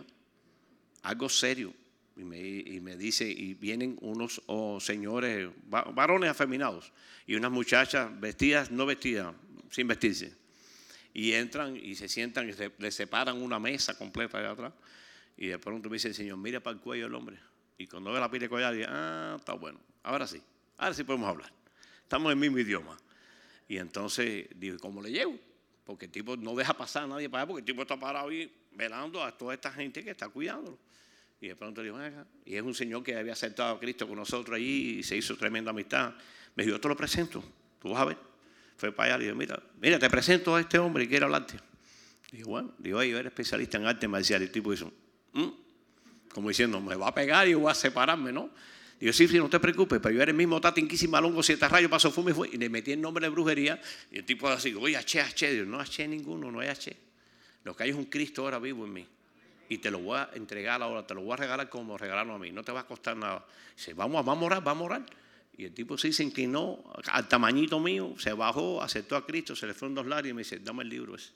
[1.02, 1.74] Algo serio.
[2.22, 6.94] Y me, dice, y vienen unos oh, señores, varones afeminados,
[7.26, 9.34] y unas muchachas vestidas, no vestidas,
[9.72, 10.36] sin vestirse.
[11.16, 14.72] Y entran y se sientan y se, le separan una mesa completa de atrás.
[15.36, 17.40] Y de pronto me dice el Señor, mira para el cuello del hombre.
[17.80, 19.80] Y cuando ve la piel de dice, ah, está bueno.
[20.04, 20.40] ahora sí,
[20.78, 21.52] ahora sí podemos hablar.
[22.04, 22.96] Estamos en el mismo idioma.
[23.68, 25.40] Y entonces digo, ¿cómo le llevo?
[25.86, 28.30] Porque el tipo no deja pasar a nadie para allá, porque el tipo está parado
[28.30, 30.78] ahí velando a toda esta gente que está cuidándolo.
[31.42, 34.16] Y de pronto digo, venga, y es un señor que había aceptado a Cristo con
[34.16, 36.14] nosotros allí y se hizo tremenda amistad.
[36.56, 37.44] Me dijo, yo te lo presento,
[37.82, 38.18] tú vas a ver.
[38.78, 41.56] Fue para allá y dijo, mira, mira, te presento a este hombre y quiere hablarte.
[42.32, 44.42] Digo, bueno, digo, yo era especialista en arte marcial.
[44.42, 44.94] Y el tipo hizo,
[45.34, 45.50] mm",
[46.32, 48.52] como diciendo, me va a pegar y voy a separarme, ¿no?
[49.00, 51.90] Digo, sí, sí, no te preocupes, pero yo era el mismo Tati Malongo, siete rayos,
[51.90, 52.50] pasó fume y fue.
[52.50, 53.82] Y le metí el nombre de brujería.
[54.12, 55.52] Y el tipo así, oye, H, H.
[55.52, 56.96] Digo, no H ninguno, no hay H.
[57.64, 59.08] Lo que hay es un Cristo ahora vivo en mí.
[59.72, 62.38] Y te lo voy a entregar ahora, te lo voy a regalar como regalarlo a
[62.38, 62.52] mí.
[62.52, 63.46] No te va a costar nada.
[63.74, 65.06] Dice, vamos, a orar, vamos a orar.
[65.56, 69.66] Y el tipo sí se inclinó al tamañito mío, se bajó, aceptó a Cristo, se
[69.68, 71.32] le fueron dos lares y me dice, dame el libro ese.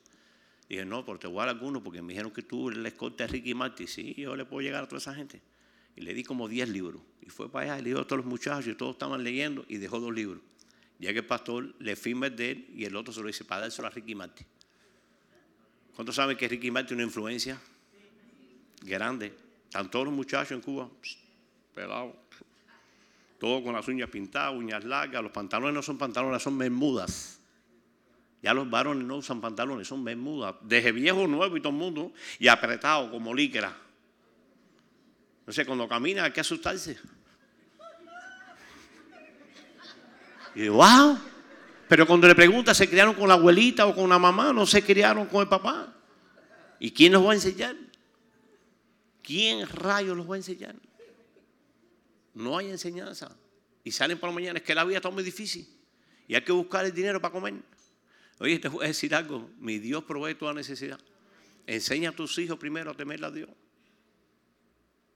[0.68, 3.24] Dije, no, porque te voy a dar alguno, porque me dijeron que tú le escote
[3.24, 3.88] a Ricky Martin.
[3.88, 5.42] Sí, yo le puedo llegar a toda esa gente.
[5.96, 7.02] Y le di como 10 libros.
[7.22, 9.64] Y fue para allá, y le dio a todos los muchachos, y todos estaban leyendo,
[9.70, 10.42] y dejó dos libros.
[11.00, 13.88] Ya el pastor le firma de él, y el otro se lo dice para dárselo
[13.88, 14.46] a Ricky Martin.
[15.96, 17.62] ¿Cuántos saben que Ricky Martin tiene una influencia
[18.86, 19.34] grande?
[19.66, 20.88] Están todos los muchachos en Cuba,
[21.74, 22.14] pelados.
[23.40, 25.22] Todos con las uñas pintadas, uñas largas.
[25.22, 27.40] Los pantalones no son pantalones, son bermudas.
[28.42, 30.56] Ya los varones no usan pantalones, son bermudas.
[30.62, 32.14] Desde viejo, nuevo y todo el mundo.
[32.40, 33.76] Y apretado como líquera.
[35.46, 36.98] No sé, cuando camina hay que asustarse.
[40.56, 41.18] Y wow.
[41.88, 44.54] Pero cuando le pregunta, ¿se criaron con la abuelita o con la mamá?
[44.54, 45.94] No se criaron con el papá.
[46.80, 47.76] ¿Y quién los va a enseñar?
[49.26, 50.76] ¿Quién rayos los va a enseñar?
[52.36, 53.36] No hay enseñanza.
[53.84, 54.60] Y salen por la mañana.
[54.60, 55.68] Es que la vida está muy difícil.
[56.28, 57.56] Y hay que buscar el dinero para comer.
[58.38, 59.50] Oye, te voy a decir algo.
[59.58, 61.00] Mi Dios provee toda necesidad.
[61.66, 63.50] Enseña a tus hijos primero a temerle a Dios.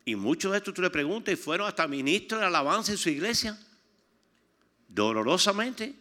[0.06, 3.10] Y muchos de estos tú le preguntas y fueron hasta ministros de alabanza en su
[3.10, 3.60] iglesia.
[4.88, 5.94] Dolorosamente.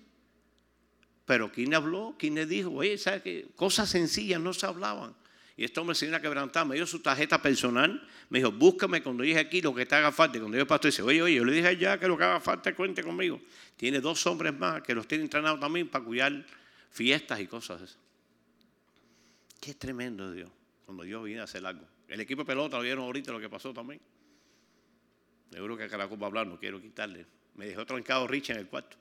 [1.27, 2.15] Pero ¿quién le habló?
[2.19, 2.71] ¿Quién le dijo?
[2.71, 3.49] Oye, ¿sabes qué?
[3.55, 5.15] Cosas sencillas no se hablaban.
[5.59, 9.03] Y este hombre se vino a quebrantar, me dio su tarjeta personal, me dijo, búscame
[9.03, 10.39] cuando llegue aquí lo que te haga falta.
[10.39, 12.23] Y cuando yo el pastor dice, oye, oye, yo le dije ya que lo que
[12.23, 13.41] haga falta, cuente conmigo.
[13.77, 16.47] Tiene dos hombres más que los tiene entrenados también para cuidar
[16.93, 17.99] fiestas y cosas.
[19.61, 20.49] Qué tremendo Dios,
[20.87, 21.85] cuando Dios viene a hacer algo.
[22.07, 24.01] El equipo de pelota lo vieron ahorita lo que pasó también.
[25.51, 27.27] Seguro que Caracol va a hablar, no quiero quitarle.
[27.57, 28.97] Me dejó trancado Rich en el cuarto.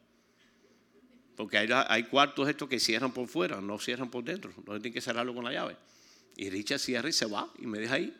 [1.35, 4.51] Porque hay, hay cuartos estos que cierran por fuera, no cierran por dentro.
[4.65, 5.77] No tienen que cerrarlo con la llave.
[6.37, 8.15] Y Richard cierra y se va y me deja ahí.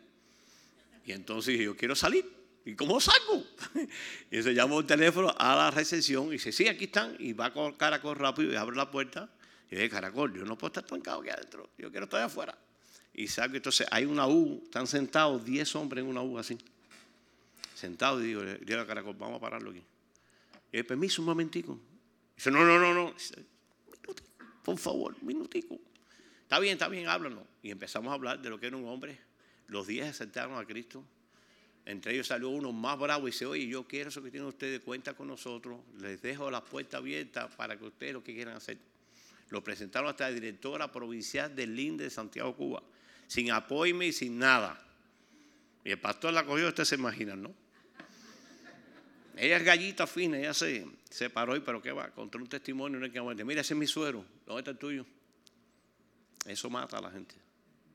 [1.06, 2.28] Y entonces yo quiero salir.
[2.64, 3.44] ¿Y cómo salgo?
[4.30, 7.16] y se llama el teléfono a la recepción y dice, sí, aquí están.
[7.18, 9.30] Y va con Caracol rápido y abre la puerta.
[9.70, 11.70] Y dice, Caracol, yo no puedo estar trancado aquí adentro.
[11.78, 12.58] Yo quiero estar afuera.
[13.14, 13.56] Y salgo.
[13.56, 16.58] Entonces hay una U, están sentados 10 hombres en una U así.
[17.74, 19.82] Sentados y digo, digo a Caracol, vamos a pararlo aquí.
[20.72, 21.78] Y permiso un momentico.
[22.36, 23.14] Dice, no, no, no, no.
[24.64, 25.78] por favor, un minutico.
[26.48, 27.44] Está bien, está bien, háblanos.
[27.62, 29.18] Y empezamos a hablar de lo que era un hombre.
[29.66, 31.04] Los días aceptaron a Cristo.
[31.84, 34.80] Entre ellos salió uno más bravo y dice, oye, yo quiero eso que tienen ustedes,
[34.80, 35.78] cuenta con nosotros.
[36.00, 38.78] Les dejo la puerta abierta para que ustedes lo que quieran hacer.
[39.50, 42.82] Lo presentaron hasta la directora provincial del LINDE de Santiago, Cuba.
[43.26, 44.82] Sin apoyo y sin nada.
[45.84, 47.54] Y el pastor la cogió, ustedes se imaginan, ¿no?
[49.36, 52.08] Ella es gallita fina, ella se, se paró y, pero ¿qué va?
[52.08, 53.44] Contra un testimonio, no hay que aguante.
[53.44, 54.24] Mira, ese es mi suero.
[54.46, 55.04] ¿Dónde está el tuyo?
[56.48, 57.34] Eso mata a la gente.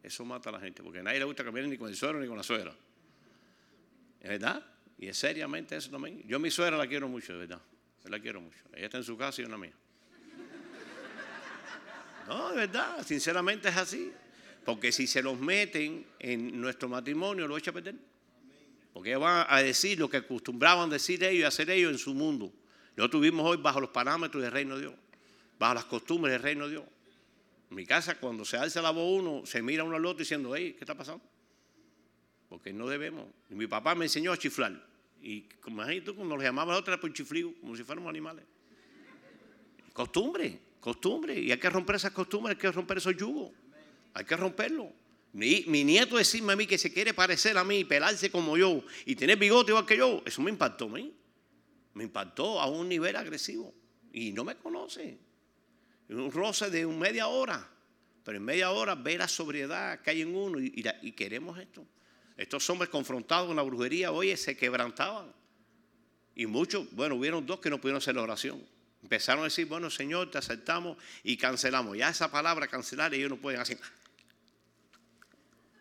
[0.02, 0.84] Eso mata a la gente.
[0.84, 2.74] Porque a nadie le gusta cambiar ni con el suero ni con la suegra.
[4.22, 4.66] ¿Es verdad?
[4.98, 6.22] Y es seriamente eso también.
[6.28, 7.62] Yo a mi suegra la quiero mucho, de verdad.
[8.04, 8.60] Yo la quiero mucho.
[8.74, 9.74] Ella está en su casa y una mía.
[12.28, 13.06] No, de verdad.
[13.06, 14.12] Sinceramente es así.
[14.64, 17.96] Porque si se los meten en nuestro matrimonio, lo echa a perder.
[18.94, 22.54] Porque van a decir lo que acostumbraban decir ellos y hacer ellos en su mundo.
[22.96, 24.94] Nosotros vivimos hoy bajo los parámetros del reino de Dios,
[25.58, 26.84] bajo las costumbres del reino de Dios.
[27.74, 30.56] En mi casa, cuando se alza la voz uno, se mira uno al otro diciendo,
[30.56, 31.24] hey, ¿qué está pasando?
[32.48, 33.26] Porque no debemos.
[33.50, 34.80] Mi papá me enseñó a chiflar.
[35.20, 38.46] Y imagínate, cuando los llamaba a otra por chiflido, como si fuéramos animales.
[39.92, 41.40] Costumbre, costumbre.
[41.40, 43.50] Y hay que romper esas costumbres, hay que romper esos yugos.
[44.14, 44.94] Hay que romperlo.
[45.32, 49.16] Mi, nieto decirme a mí que se quiere parecer a mí, pelarse como yo y
[49.16, 51.12] tener bigote igual que yo, eso me impactó a mí.
[51.96, 53.74] Me impactó a un nivel agresivo.
[54.12, 55.33] Y no me conoce.
[56.10, 57.68] Un roce de media hora.
[58.24, 61.86] Pero en media hora ve la sobriedad que hay en uno y, queremos esto.
[62.38, 65.32] Estos hombres confrontados con la brujería, oye, se quebrantaban.
[66.36, 68.64] Y muchos, bueno, hubieron dos que no pudieron hacer la oración.
[69.02, 71.98] Empezaron a decir, bueno, Señor, te aceptamos y cancelamos.
[71.98, 73.78] Ya esa palabra cancelar ellos no pueden hacer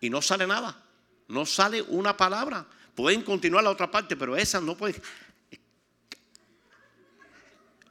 [0.03, 0.77] y no sale nada.
[1.29, 2.67] No sale una palabra.
[2.95, 5.01] Pueden continuar la otra parte, pero esa no puede.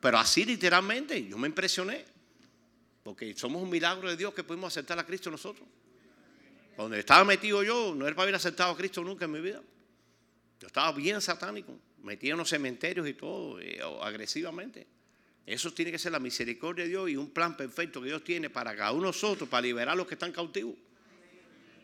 [0.02, 2.06] Pero así literalmente, yo me impresioné.
[3.04, 5.68] Porque somos un milagro de Dios que pudimos aceptar a Cristo nosotros.
[6.78, 9.62] Donde estaba metido yo, no era para haber aceptado a Cristo nunca en mi vida.
[10.60, 14.88] Yo estaba bien satánico, metido en los cementerios y todo, eh, agresivamente.
[15.46, 18.50] Eso tiene que ser la misericordia de Dios y un plan perfecto que Dios tiene
[18.50, 20.76] para cada uno de nosotros, para liberar a los que están cautivos.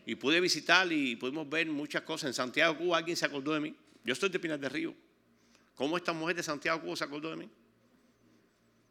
[0.05, 2.27] Y pude visitar y pudimos ver muchas cosas.
[2.27, 3.75] En Santiago, Cuba, alguien se acordó de mí.
[4.05, 4.93] Yo estoy de Pinar del Río.
[5.75, 7.49] ¿Cómo esta mujer de Santiago, Cuba se acordó de mí?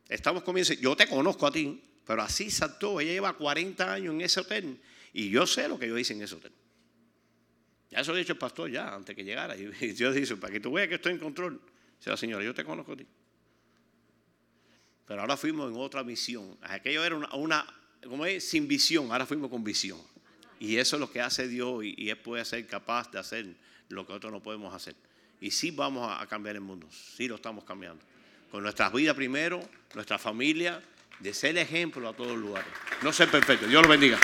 [0.08, 3.00] Estamos comiendo, yo te conozco a ti, pero así saltó.
[3.00, 4.80] Ella lleva 40 años en ese hotel
[5.12, 6.52] y yo sé lo que yo hice en ese hotel.
[7.90, 9.56] Ya eso lo ha dicho el pastor ya, antes que llegara.
[9.56, 11.60] Y Dios dice, para que tú veas que estoy en control.
[11.98, 13.06] Dice la señora, yo te conozco a ti.
[15.06, 16.56] Pero ahora fuimos en otra misión.
[16.62, 17.66] Aquello era una, una
[18.08, 20.00] como es, sin visión, ahora fuimos con visión.
[20.58, 23.46] Y eso es lo que hace Dios y, Él puede ser capaz de hacer
[23.88, 24.94] lo que nosotros no podemos hacer.
[25.40, 28.02] Y sí vamos a, cambiar el mundo, sí lo estamos cambiando.
[28.50, 29.60] Con nuestras vidas primero,
[29.94, 30.82] nuestra familia,
[31.20, 32.68] de ser ejemplo a todos los lugares.
[33.02, 33.66] No ser perfecto.
[33.66, 34.18] Dios lo bendiga.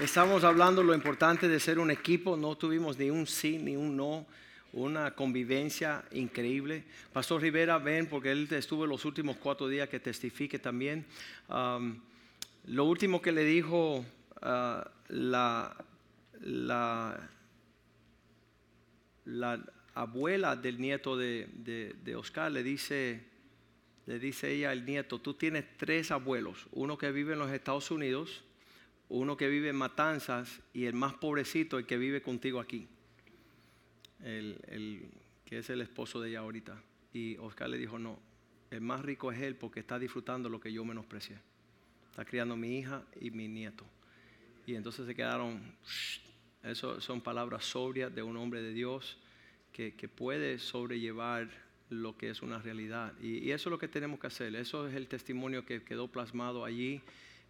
[0.00, 3.96] Estamos hablando lo importante de ser un equipo, no tuvimos ni un sí ni un
[3.96, 4.26] no
[4.72, 6.84] una convivencia increíble.
[7.12, 11.06] Pastor Rivera, ven, porque él estuvo los últimos cuatro días que testifique también.
[11.48, 14.04] lo último que le dijo
[14.42, 15.76] ah, la,
[16.40, 17.28] la,
[19.24, 19.60] la,
[20.02, 21.46] abuela del nieto de,
[22.02, 23.22] de, Oscar, le dice,
[24.06, 27.90] le dice ella al nieto, tú tienes tres abuelos, uno que vive en los Estados
[27.90, 28.44] Unidos,
[29.08, 32.88] uno que vive en Matanzas y el más pobrecito, el que vive contigo aquí
[34.20, 35.10] el,
[35.44, 36.80] que es el esposo de ella ahorita.
[37.12, 38.18] Y Oscar le dijo, no,
[38.70, 41.38] el más rico es él porque está disfrutando lo que yo menosprecié.
[42.10, 43.84] Está criando mi hija y mi nieto.
[44.66, 45.62] Y entonces se quedaron,
[46.62, 49.18] eso son palabras sobrias de un hombre de Dios
[49.72, 51.48] que, puede sobrellevar
[51.90, 53.12] lo que es una realidad.
[53.20, 54.54] Y, eso es lo que tenemos que hacer.
[54.56, 57.00] Eso es el testimonio que quedó plasmado allí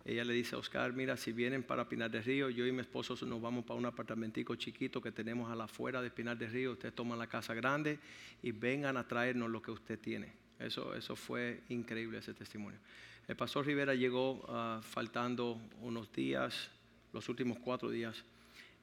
[0.09, 2.81] ella le dice a Oscar, mira, si vienen para Pinar del Río, yo y mi
[2.81, 6.51] esposo nos vamos para un apartamentico chiquito que tenemos a la afuera de Pinar del
[6.51, 7.99] Río, ustedes toman la casa grande
[8.43, 10.33] y vengan a traernos lo que usted tiene.
[10.59, 12.79] Eso, eso fue increíble ese testimonio.
[13.27, 16.71] El pastor Rivera llegó ah, faltando unos días,
[17.13, 18.25] los últimos cuatro días,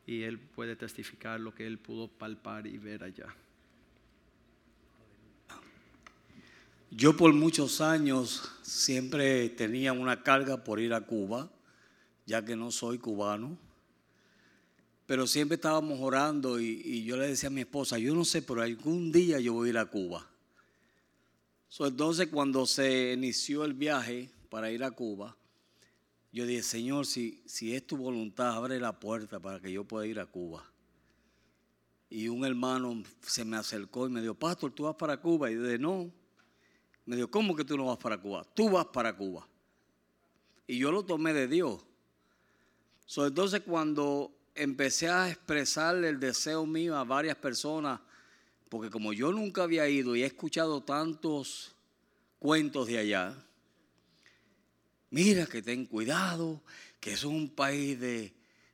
[0.06, 3.36] y él puede testificar lo que él pudo palpar y ver allá.
[6.92, 11.50] Yo por muchos años siempre tenía una carga por ir a Cuba,
[12.26, 13.58] ya que no soy cubano.
[15.06, 18.62] Pero siempre estábamos orando y, yo le decía a mi esposa, yo no sé, pero
[18.62, 20.28] algún día yo voy a ir a Cuba.
[21.80, 25.36] entonces cuando se inició el viaje para ir a Cuba,
[26.36, 30.06] yo dije, Señor, si, si es tu voluntad, abre la puerta para que yo pueda
[30.06, 30.70] ir a Cuba.
[32.10, 35.50] Y un hermano se me acercó y me dijo, Pastor, ¿tú vas para Cuba?
[35.50, 36.12] Y yo dije, no,
[37.06, 38.46] me dijo, ¿cómo que tú no vas para Cuba?
[38.54, 39.48] Tú vas para Cuba.
[40.68, 41.86] Y yo lo tomé de Dios.
[43.16, 48.02] entonces cuando empecé a expresarle el deseo mío a varias personas,
[48.68, 51.78] porque como yo nunca había ido y he escuchado tantos
[52.40, 53.46] cuentos de allá,
[55.16, 56.62] mira que ten cuidado,
[57.00, 58.34] que es un país de,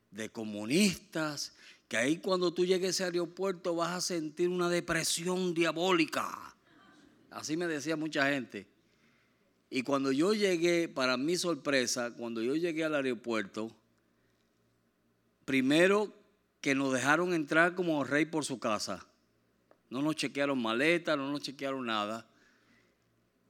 [0.10, 1.54] de comunistas,
[1.88, 6.56] que ahí cuando tú llegues a ese aeropuerto vas a sentir una depresión diabólica.
[7.30, 8.66] Así me decía mucha gente.
[9.70, 13.72] Y cuando yo llegué, para mi sorpresa, cuando yo llegué al aeropuerto,
[15.46, 16.12] primero
[16.60, 19.06] que nos dejaron entrar como rey por su casa.
[19.92, 22.28] No nos chequearon maletas, no nos chequearon nada.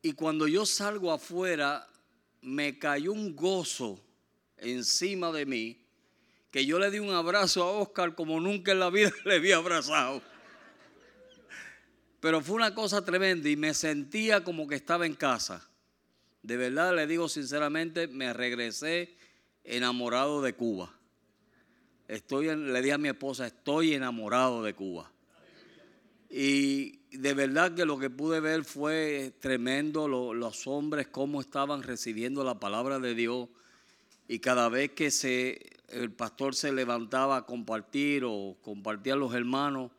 [0.02, 1.88] Y cuando yo salgo afuera,
[2.42, 4.04] me cayó un gozo
[4.58, 5.78] encima de mí,
[6.50, 9.58] que yo le di un abrazo a Oscar como nunca en la vida le había
[9.58, 10.22] abrazado.
[12.20, 15.68] Pero fue una cosa tremenda y me sentía como que estaba en casa.
[16.44, 19.16] De verdad le digo sinceramente, me regresé
[19.64, 20.94] enamorado de Cuba.
[22.08, 25.12] Estoy, le dije a mi esposa, estoy enamorado de Cuba.
[26.30, 32.44] Y de verdad que lo que pude ver fue tremendo, los hombres cómo estaban recibiendo
[32.44, 33.50] la palabra de Dios.
[34.28, 39.34] Y cada vez que se, el pastor se levantaba a compartir o compartía a los
[39.34, 39.92] hermanos,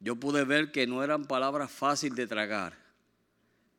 [0.00, 2.78] yo pude ver que no eran palabras fáciles de tragar,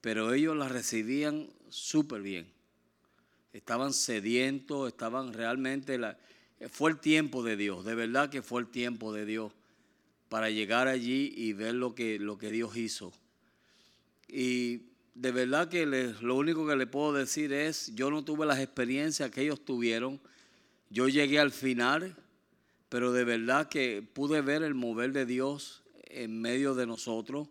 [0.01, 2.47] pero ellos las recibían súper bien.
[3.53, 5.99] Estaban sedientos, estaban realmente...
[6.69, 9.51] fue el tiempo de Dios, de verdad que fue el tiempo de Dios
[10.31, 13.11] para llegar allí y ver lo que, lo que Dios hizo.
[14.29, 18.59] Y de verdad que lo único que le puedo decir es, yo no tuve las
[18.59, 20.21] experiencias que ellos tuvieron,
[20.89, 22.15] yo llegué al final,
[22.87, 27.49] pero de verdad que pude ver el mover de Dios en medio de nosotros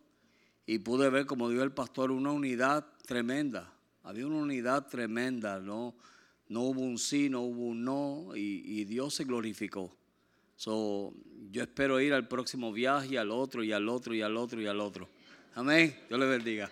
[0.64, 3.70] y pude ver, como dijo el pastor, una unidad tremenda.
[4.04, 5.94] Había una unidad tremenda, ¿no?
[6.48, 9.94] No hubo un sí, no hubo un no, y, Dios se glorificó.
[10.60, 11.14] So,
[11.50, 14.66] yo espero ir al próximo viaje, al otro, y al otro, y al otro, y
[14.66, 15.08] al otro.
[15.54, 15.98] Amén.
[16.06, 16.70] Dios le bendiga.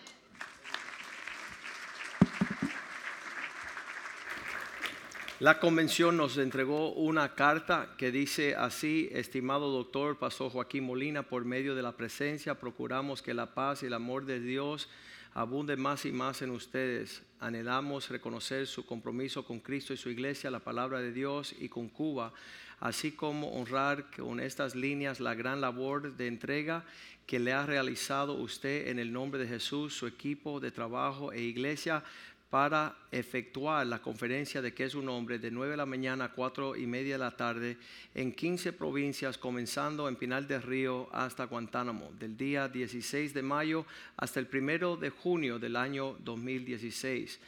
[5.41, 11.47] La convención nos entregó una carta que dice así, estimado doctor Pastor Joaquín Molina, por
[11.47, 14.91] medio de la presencia procuramos que la paz y el amor de Dios
[15.39, 17.22] abunde más y más en ustedes.
[17.39, 21.89] Anhelamos reconocer su compromiso con Cristo y su iglesia, la palabra de Dios y con
[21.89, 22.32] Cuba,
[22.80, 26.84] así como honrar con estas líneas la gran labor de entrega
[27.24, 31.41] que le ha realizado usted en el nombre de Jesús, su equipo de trabajo e
[31.41, 32.03] iglesia
[32.51, 36.33] para efectuar la conferencia de que es un hombre de 9 de la mañana a
[36.33, 37.77] 4 y media de la tarde
[38.15, 43.85] en 15 provincias, comenzando en Pinal del Río hasta Guantánamo, del día 16 de mayo
[44.17, 47.39] hasta el 1 de junio del año 2016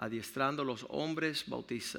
[0.00, 1.44] adiestrando los hombres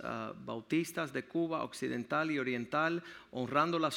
[0.03, 3.91] ah, bautistas de Cuba occidental y oriental, honrando la,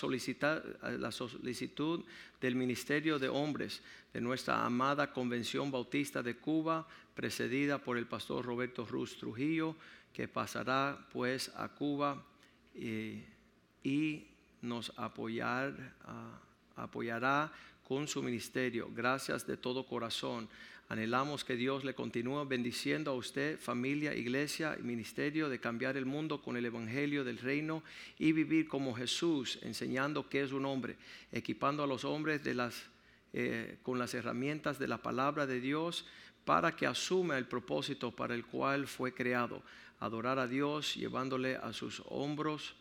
[0.98, 2.04] la solicitud
[2.38, 3.82] del Ministerio de Hombres
[4.12, 9.74] de nuestra amada Convención Bautista de Cuba, precedida por el pastor Roberto Ruz Trujillo,
[10.12, 12.22] que pasará pues a Cuba
[12.74, 13.24] eh,
[13.82, 14.26] y
[14.60, 16.38] nos apoyar, ah,
[16.76, 17.50] apoyará
[17.88, 18.90] con su ministerio.
[18.94, 20.46] Gracias de todo corazón
[20.88, 26.04] Anhelamos que Dios le continúe bendiciendo a usted, familia, iglesia y ministerio de cambiar el
[26.04, 27.82] mundo con el Evangelio del Reino
[28.18, 30.96] y vivir como Jesús, enseñando que es un hombre,
[31.32, 32.84] equipando a los hombres de las,
[33.32, 36.06] eh, con las herramientas de la palabra de Dios
[36.44, 39.62] para que asuma el propósito para el cual fue creado,
[40.00, 42.74] adorar a Dios llevándole a sus hombros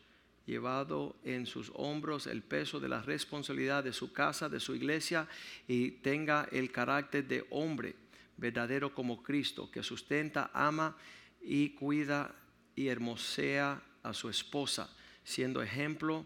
[0.46, 5.28] llevado en sus hombros el peso de la responsabilidad de su casa, de su iglesia,
[5.68, 7.96] y tenga el carácter de hombre
[8.38, 10.98] verdadero como Cristo, que sustenta, ama
[11.42, 12.34] y cuida
[12.76, 14.90] y hermosea a su esposa,
[15.24, 16.26] siendo ejemplo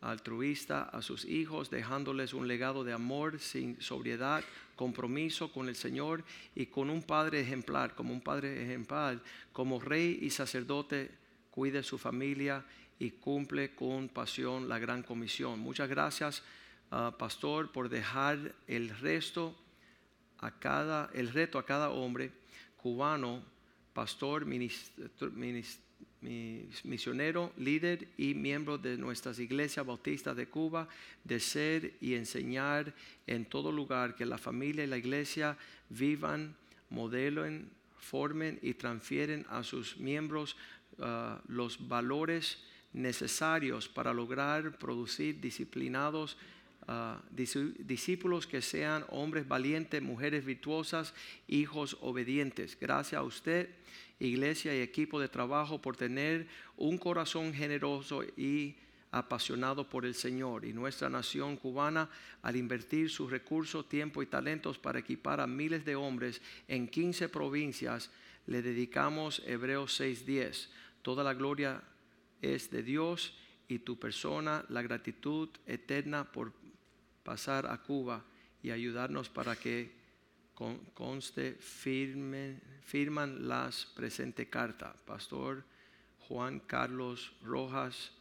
[0.00, 4.44] altruista a sus hijos, dejándoles un legado de amor sin sobriedad,
[4.76, 6.22] compromiso con el Señor
[6.54, 9.20] y con un padre ejemplar, como un padre ejemplar,
[9.52, 11.10] como rey y sacerdote,
[11.50, 12.64] cuide su familia
[12.98, 15.60] y cumple con pasión la gran comisión.
[15.60, 16.42] Muchas gracias,
[16.90, 19.54] ah, pastor, por dejar el resto
[20.38, 22.32] a cada, el reto a cada hombre
[22.76, 23.42] cubano,
[23.92, 24.46] pastor,
[26.84, 30.88] misionero, líder y miembro de nuestras iglesias bautistas de Cuba,
[31.24, 32.94] de ser y enseñar
[33.26, 35.56] en todo lugar que la familia y la iglesia
[35.88, 36.54] vivan,
[36.90, 40.56] modelen, formen y transfieren a sus miembros
[41.00, 42.58] ah, los valores
[42.96, 46.36] necesarios para lograr producir disciplinados
[46.88, 51.14] ah, discípulos que sean hombres valientes, mujeres virtuosas,
[51.46, 52.76] hijos obedientes.
[52.80, 53.68] Gracias a usted,
[54.18, 58.76] iglesia y equipo de trabajo, por tener un corazón generoso y
[59.12, 62.08] apasionado por el Señor y nuestra nación cubana
[62.42, 67.28] al invertir sus recursos, tiempo y talentos para equipar a miles de hombres en 15
[67.28, 68.10] provincias,
[68.46, 70.70] le dedicamos Hebreos 6:10.
[71.02, 71.82] Toda la gloria
[72.42, 73.34] es de Dios
[73.68, 76.52] y tu persona la gratitud eterna por
[77.22, 78.24] pasar a Cuba
[78.62, 79.94] y ayudarnos para que
[80.94, 84.94] conste firme, firman las presente carta.
[85.04, 85.64] Pastor
[86.28, 88.12] Juan Carlos Rojas,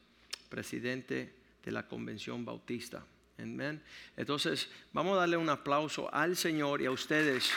[0.50, 3.06] presidente de la Convención Bautista.
[3.38, 7.52] Entonces, vamos a darle un aplauso al Señor y a ustedes.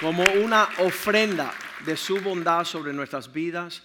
[0.00, 1.52] Como una ofrenda
[1.84, 3.82] de su bondad sobre nuestras vidas.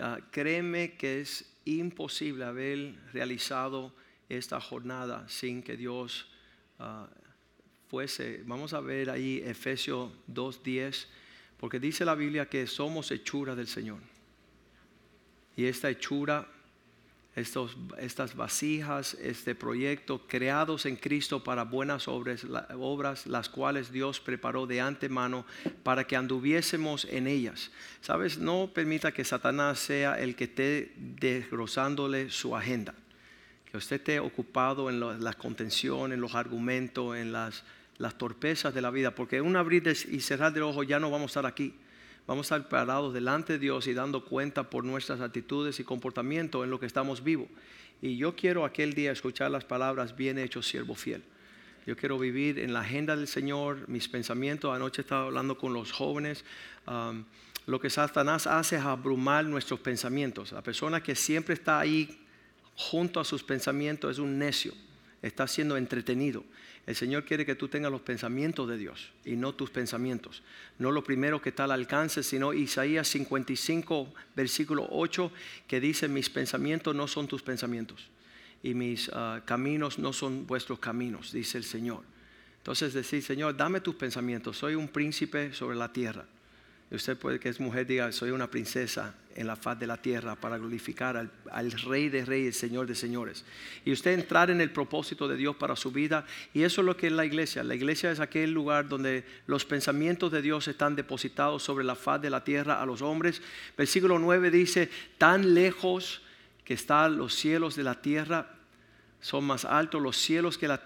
[0.00, 3.92] Ah, créeme que es imposible haber realizado
[4.30, 6.26] esta jornada sin que Dios
[6.78, 7.06] ah,
[7.88, 8.42] fuese.
[8.46, 11.06] Vamos a ver ahí Efesios 2.10,
[11.58, 13.98] porque dice la Biblia que somos hechura del Señor.
[15.54, 16.48] Y esta hechura
[17.36, 24.20] estos, estas vasijas, este proyecto, creados en Cristo para buenas obras, obras, las cuales Dios
[24.20, 25.46] preparó de antemano
[25.82, 27.70] para que anduviésemos en ellas.
[28.00, 32.94] Sabes, no permita que Satanás sea el que esté desgrosándole su agenda,
[33.70, 37.62] que usted esté ocupado en la contención, en los argumentos, en las,
[37.98, 41.30] las torpezas de la vida, porque un abrir y cerrar de ojo ya no vamos
[41.30, 41.74] a estar aquí
[42.28, 46.62] vamos a estar parados delante de Dios y dando cuenta por nuestras actitudes y comportamiento
[46.62, 47.48] en lo que estamos vivos.
[48.02, 51.24] Y yo quiero aquel día escuchar las palabras, bien hecho, siervo fiel.
[51.86, 54.76] Yo quiero vivir en la agenda del Señor, mis pensamientos.
[54.76, 56.44] Anoche estaba hablando con los jóvenes.
[56.86, 57.24] Um,
[57.66, 60.52] lo que Satanás hace es abrumar nuestros pensamientos.
[60.52, 62.20] La persona que siempre está ahí
[62.76, 64.74] junto a sus pensamientos es un necio,
[65.22, 66.44] está siendo entretenido.
[66.88, 70.42] El Señor quiere que tú tengas los pensamientos de Dios y no tus pensamientos.
[70.78, 75.30] No lo primero que está al alcance, sino Isaías 55, versículo 8,
[75.66, 78.08] que dice, mis pensamientos no son tus pensamientos
[78.62, 82.00] y mis ah, caminos no son vuestros caminos, dice el Señor.
[82.56, 86.24] Entonces decir, Señor, dame tus pensamientos, soy un príncipe sobre la tierra.
[86.90, 90.36] Usted puede que es mujer diga, soy una princesa en la faz de la tierra
[90.36, 91.16] para glorificar
[91.50, 93.44] al, Rey de Reyes, Señor de Señores.
[93.84, 96.26] Y usted entrar en el propósito de Dios para su vida.
[96.54, 97.62] Y eso es lo que es la iglesia.
[97.62, 102.22] La iglesia es aquel lugar donde los pensamientos de Dios están depositados sobre la faz
[102.22, 103.42] de la tierra a los hombres.
[103.76, 106.22] Versículo 9 dice, tan lejos
[106.64, 108.57] que están los cielos de la tierra
[109.20, 110.82] son más altos los cielos que la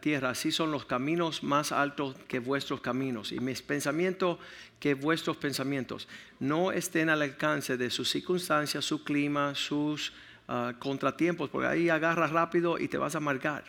[0.00, 4.38] tierra, así son los caminos más altos que vuestros caminos, y mis pensamientos
[4.80, 6.08] que vuestros pensamientos.
[6.40, 10.12] No estén al alcance de sus circunstancias, su clima, sus
[10.48, 13.64] ah, contratiempos, porque ahí agarras rápido y te vas a amargar.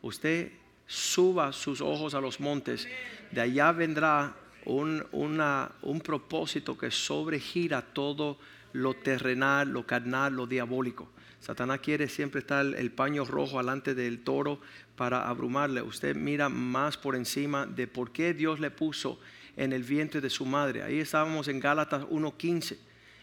[0.00, 0.52] Usted
[0.86, 2.88] suba sus ojos a los montes,
[3.30, 8.38] de allá vendrá un, un propósito que sobregira todo
[8.72, 11.10] lo terrenal, lo carnal, lo diabólico.
[11.40, 14.60] Satanás quiere siempre estar el paño rojo delante del toro
[14.96, 15.82] para abrumarle.
[15.82, 19.20] Usted mira más por encima de por qué Dios le puso
[19.56, 20.82] en el vientre de su madre.
[20.82, 22.76] Ahí estábamos en Gálatas 1.15.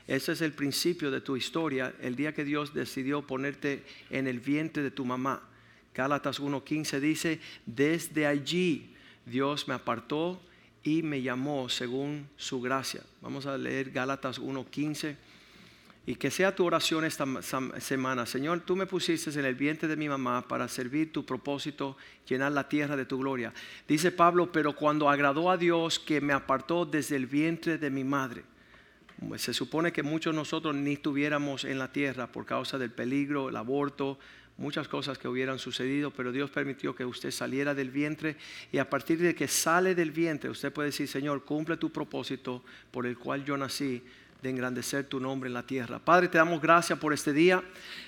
[0.08, 4.40] Ese es el principio de tu historia, el día que Dios decidió ponerte en el
[4.40, 5.42] vientre de tu mamá.
[5.96, 8.94] Gálatas 1.15 dice, desde allí
[9.26, 10.42] Dios me apartó
[10.84, 13.02] y me llamó según su gracia.
[13.22, 15.16] Vamos a leer Gálatas 1.15.
[16.08, 17.26] Y que sea tu oración esta
[17.80, 18.26] semana.
[18.28, 21.98] Señor, tú me pusiste en el vientre de mi mamá para servir tu propósito,
[22.28, 23.52] llenar la tierra de tu gloria.
[23.88, 28.04] Dice Pablo, pero cuando agradó a Dios que me apartó desde el vientre de mi
[28.04, 28.44] madre.
[29.38, 33.50] Se supone que muchos de nosotros ni estuviéramos en la tierra por causa del peligro,
[33.50, 34.20] el aborto,
[34.58, 38.38] muchas cosas que hubieran sucedido, pero Dios permitió que usted saliera del vientre
[38.72, 42.64] y a partir de que sale del vientre usted puede decir, Señor, cumple tu propósito
[42.92, 44.04] por el cual yo nací
[44.46, 45.98] de engrandecer tu nombre en la tierra.
[45.98, 47.64] Padre, te damos gracias por este día,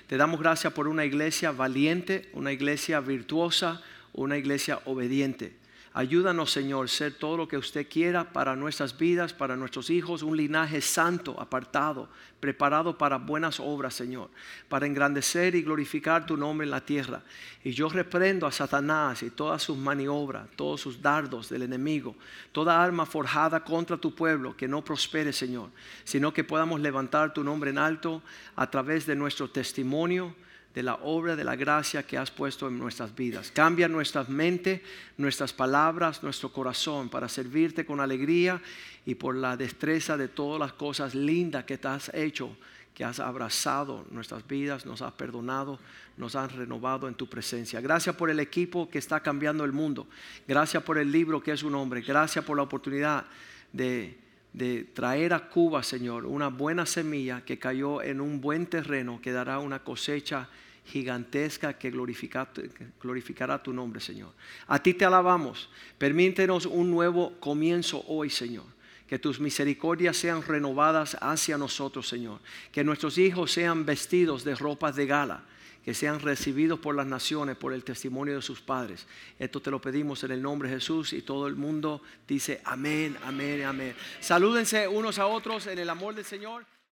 [0.06, 3.82] te damos gracias por una iglesia valiente, una iglesia virtuosa,
[4.12, 5.56] una iglesia obediente.
[5.98, 10.36] Ayúdanos, Señor, ser todo lo que usted quiera para nuestras vidas, para nuestros hijos, un
[10.36, 14.30] linaje santo, apartado, preparado para buenas obras, Señor,
[14.68, 17.22] para engrandecer y glorificar tu nombre en la tierra.
[17.64, 22.14] Y yo reprendo a Satanás y todas sus maniobras, todos sus dardos del enemigo,
[22.52, 25.70] toda arma forjada contra tu pueblo, que no prospere, Señor,
[26.04, 28.22] sino que podamos levantar tu nombre en alto
[28.54, 30.32] a través de nuestro testimonio
[30.78, 33.50] de la obra de la gracia que has puesto en nuestras vidas.
[33.50, 34.80] Cambia nuestra mente,
[35.16, 38.62] nuestras palabras, nuestro corazón para servirte con alegría
[39.04, 42.56] y por la destreza de todas las cosas lindas que te has hecho,
[42.94, 45.80] que has abrazado nuestras vidas, nos has perdonado,
[46.16, 47.80] nos has renovado en tu presencia.
[47.80, 50.06] Gracias por el equipo que está cambiando el mundo.
[50.46, 52.02] Gracias por el libro que es un hombre.
[52.02, 53.24] Gracias por la oportunidad
[53.72, 54.16] de
[54.52, 59.32] de traer a Cuba, Señor, una buena semilla que cayó en un buen terreno que
[59.32, 60.48] dará una cosecha
[60.88, 64.32] gigantesca que glorificará tu nombre, Señor.
[64.66, 65.68] A ti te alabamos.
[65.98, 68.64] Permítenos un nuevo comienzo hoy, Señor.
[69.06, 72.40] Que tus misericordias sean renovadas hacia nosotros, Señor.
[72.72, 75.44] Que nuestros hijos sean vestidos de ropas de gala
[75.84, 79.06] que sean recibidos por las naciones por el testimonio de sus padres.
[79.38, 83.16] Esto te lo pedimos en el nombre de Jesús y todo el mundo dice amén,
[83.24, 83.94] amén, amén.
[84.20, 86.66] Salúdense unos a otros en el amor del Señor.